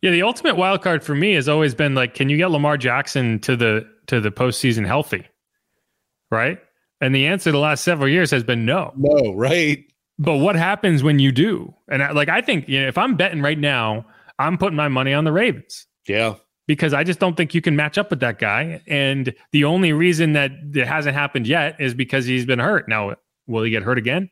Yeah, 0.01 0.11
the 0.11 0.23
ultimate 0.23 0.55
wild 0.55 0.81
card 0.81 1.03
for 1.03 1.15
me 1.15 1.33
has 1.33 1.49
always 1.49 1.73
been 1.73 1.95
like, 1.95 2.13
can 2.13 2.29
you 2.29 2.37
get 2.37 2.51
Lamar 2.51 2.77
Jackson 2.77 3.39
to 3.39 3.55
the 3.55 3.87
to 4.07 4.19
the 4.19 4.31
postseason 4.31 4.85
healthy? 4.85 5.25
Right. 6.31 6.59
And 6.99 7.13
the 7.13 7.27
answer 7.27 7.51
the 7.51 7.59
last 7.59 7.83
several 7.83 8.09
years 8.09 8.31
has 8.31 8.43
been 8.43 8.65
no. 8.65 8.91
No, 8.95 9.33
right. 9.33 9.83
But 10.19 10.37
what 10.37 10.55
happens 10.55 11.03
when 11.03 11.19
you 11.19 11.31
do? 11.31 11.73
And 11.89 12.01
I, 12.01 12.11
like 12.11 12.29
I 12.29 12.41
think, 12.41 12.67
you 12.67 12.81
know, 12.81 12.87
if 12.87 12.97
I'm 12.97 13.15
betting 13.15 13.41
right 13.41 13.57
now, 13.57 14.05
I'm 14.39 14.57
putting 14.57 14.75
my 14.75 14.87
money 14.87 15.13
on 15.13 15.23
the 15.23 15.31
Ravens. 15.31 15.85
Yeah 16.07 16.35
because 16.67 16.93
I 16.93 17.03
just 17.03 17.19
don't 17.19 17.35
think 17.35 17.53
you 17.53 17.61
can 17.61 17.75
match 17.75 17.97
up 17.97 18.09
with 18.09 18.19
that 18.19 18.39
guy. 18.39 18.81
And 18.87 19.33
the 19.51 19.63
only 19.63 19.93
reason 19.93 20.33
that 20.33 20.51
it 20.73 20.85
hasn't 20.85 21.15
happened 21.15 21.47
yet 21.47 21.79
is 21.79 21.93
because 21.93 22.25
he's 22.25 22.45
been 22.45 22.59
hurt. 22.59 22.87
Now, 22.87 23.15
will 23.47 23.63
he 23.63 23.71
get 23.71 23.83
hurt 23.83 23.97
again? 23.97 24.29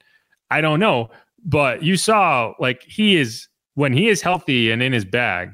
I 0.51 0.61
don't 0.61 0.79
know. 0.79 1.09
But 1.43 1.81
you 1.81 1.95
saw 1.95 2.53
like 2.59 2.83
he 2.83 3.15
is 3.15 3.47
when 3.75 3.93
he 3.93 4.09
is 4.09 4.21
healthy 4.21 4.71
and 4.71 4.83
in 4.83 4.93
his 4.93 5.05
bag. 5.05 5.53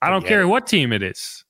I 0.00 0.10
don't 0.10 0.24
care 0.24 0.46
what 0.46 0.68
team 0.68 0.92
it 0.92 1.02
is. 1.02 1.44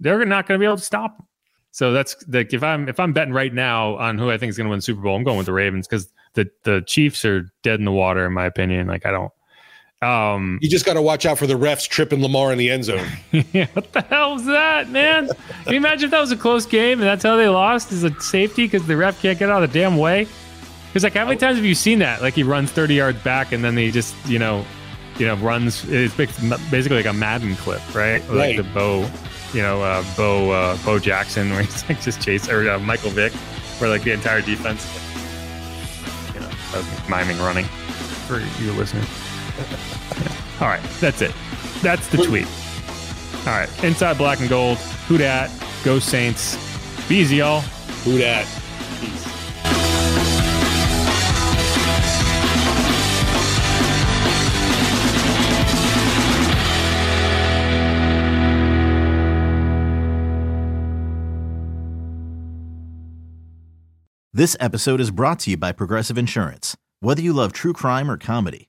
They're 0.00 0.24
not 0.24 0.48
going 0.48 0.58
to 0.58 0.62
be 0.62 0.66
able 0.66 0.78
to 0.78 0.82
stop 0.82 1.16
him. 1.16 1.26
So 1.70 1.92
that's 1.92 2.16
like 2.28 2.52
if 2.52 2.62
I'm 2.62 2.88
if 2.88 2.98
I'm 2.98 3.12
betting 3.12 3.32
right 3.32 3.54
now 3.54 3.96
on 3.96 4.18
who 4.18 4.30
I 4.30 4.36
think 4.36 4.50
is 4.50 4.56
going 4.56 4.66
to 4.66 4.70
win 4.70 4.80
Super 4.80 5.00
Bowl, 5.00 5.16
I'm 5.16 5.24
going 5.24 5.38
with 5.38 5.46
the 5.46 5.52
Ravens 5.52 5.86
because 5.86 6.12
the 6.34 6.50
the 6.64 6.82
Chiefs 6.86 7.24
are 7.24 7.48
dead 7.62 7.78
in 7.78 7.84
the 7.84 7.92
water 7.92 8.26
in 8.26 8.32
my 8.32 8.44
opinion. 8.44 8.88
Like 8.88 9.06
I 9.06 9.10
don't 9.10 9.32
um, 10.02 10.58
you 10.60 10.68
just 10.68 10.84
got 10.84 10.94
to 10.94 11.02
watch 11.02 11.24
out 11.26 11.38
for 11.38 11.46
the 11.46 11.54
refs 11.54 11.88
tripping 11.88 12.20
Lamar 12.20 12.50
in 12.50 12.58
the 12.58 12.70
end 12.70 12.84
zone. 12.84 13.06
yeah, 13.52 13.66
what 13.72 13.92
the 13.92 14.02
hell 14.02 14.32
was 14.34 14.44
that, 14.46 14.90
man? 14.90 15.28
Can 15.64 15.72
you 15.72 15.76
imagine 15.76 16.06
if 16.06 16.10
that 16.10 16.20
was 16.20 16.32
a 16.32 16.36
close 16.36 16.66
game 16.66 17.00
and 17.00 17.08
that's 17.08 17.22
how 17.22 17.36
they 17.36 17.48
lost? 17.48 17.92
Is 17.92 18.02
a 18.02 18.20
safety 18.20 18.64
because 18.64 18.86
the 18.86 18.96
ref 18.96 19.22
can't 19.22 19.38
get 19.38 19.48
out 19.48 19.62
of 19.62 19.72
the 19.72 19.78
damn 19.78 19.96
way? 19.96 20.26
Because 20.88 21.04
like, 21.04 21.14
how 21.14 21.24
many 21.24 21.38
times 21.38 21.56
have 21.56 21.64
you 21.64 21.76
seen 21.76 22.00
that? 22.00 22.20
Like 22.20 22.34
he 22.34 22.42
runs 22.42 22.72
thirty 22.72 22.94
yards 22.94 23.22
back 23.22 23.52
and 23.52 23.64
then 23.64 23.76
he 23.76 23.92
just, 23.92 24.14
you 24.26 24.40
know, 24.40 24.64
you 25.18 25.26
know, 25.26 25.36
runs. 25.36 25.88
It's 25.88 26.14
basically 26.14 26.96
like 26.96 27.06
a 27.06 27.12
Madden 27.12 27.54
clip, 27.56 27.80
right? 27.94 28.28
Like 28.28 28.56
the 28.56 28.64
Bo, 28.64 29.08
you 29.54 29.62
know, 29.62 29.82
uh, 29.82 30.04
Bo 30.16 30.50
uh, 30.50 30.76
Bo 30.84 30.98
Jackson, 30.98 31.50
where 31.52 31.62
he's 31.62 31.88
like 31.88 32.00
just 32.00 32.20
chase 32.20 32.48
or 32.48 32.68
uh, 32.68 32.78
Michael 32.80 33.10
Vick, 33.10 33.32
where 33.78 33.88
like 33.88 34.02
the 34.02 34.12
entire 34.12 34.40
defense, 34.40 34.84
you 36.34 36.40
know, 36.40 36.50
miming 37.08 37.38
running 37.38 37.66
for 38.26 38.40
you 38.60 38.72
listeners. 38.72 39.08
All 40.60 40.68
right, 40.68 40.82
that's 41.00 41.22
it. 41.22 41.32
That's 41.82 42.06
the 42.08 42.18
tweet. 42.18 42.46
All 43.46 43.58
right, 43.58 43.84
inside 43.84 44.18
black 44.18 44.40
and 44.40 44.48
gold. 44.48 44.78
Who 45.08 45.18
dat? 45.18 45.50
Go 45.84 45.98
Saints. 45.98 46.56
Be 47.08 47.16
easy, 47.16 47.36
y'all. 47.36 47.60
Who 48.04 48.18
dat? 48.18 48.46
Peace. 49.00 49.32
This 64.34 64.56
episode 64.58 64.98
is 64.98 65.10
brought 65.10 65.40
to 65.40 65.50
you 65.50 65.56
by 65.58 65.72
Progressive 65.72 66.16
Insurance. 66.16 66.74
Whether 67.00 67.20
you 67.20 67.32
love 67.34 67.52
true 67.52 67.74
crime 67.74 68.10
or 68.10 68.16
comedy 68.16 68.68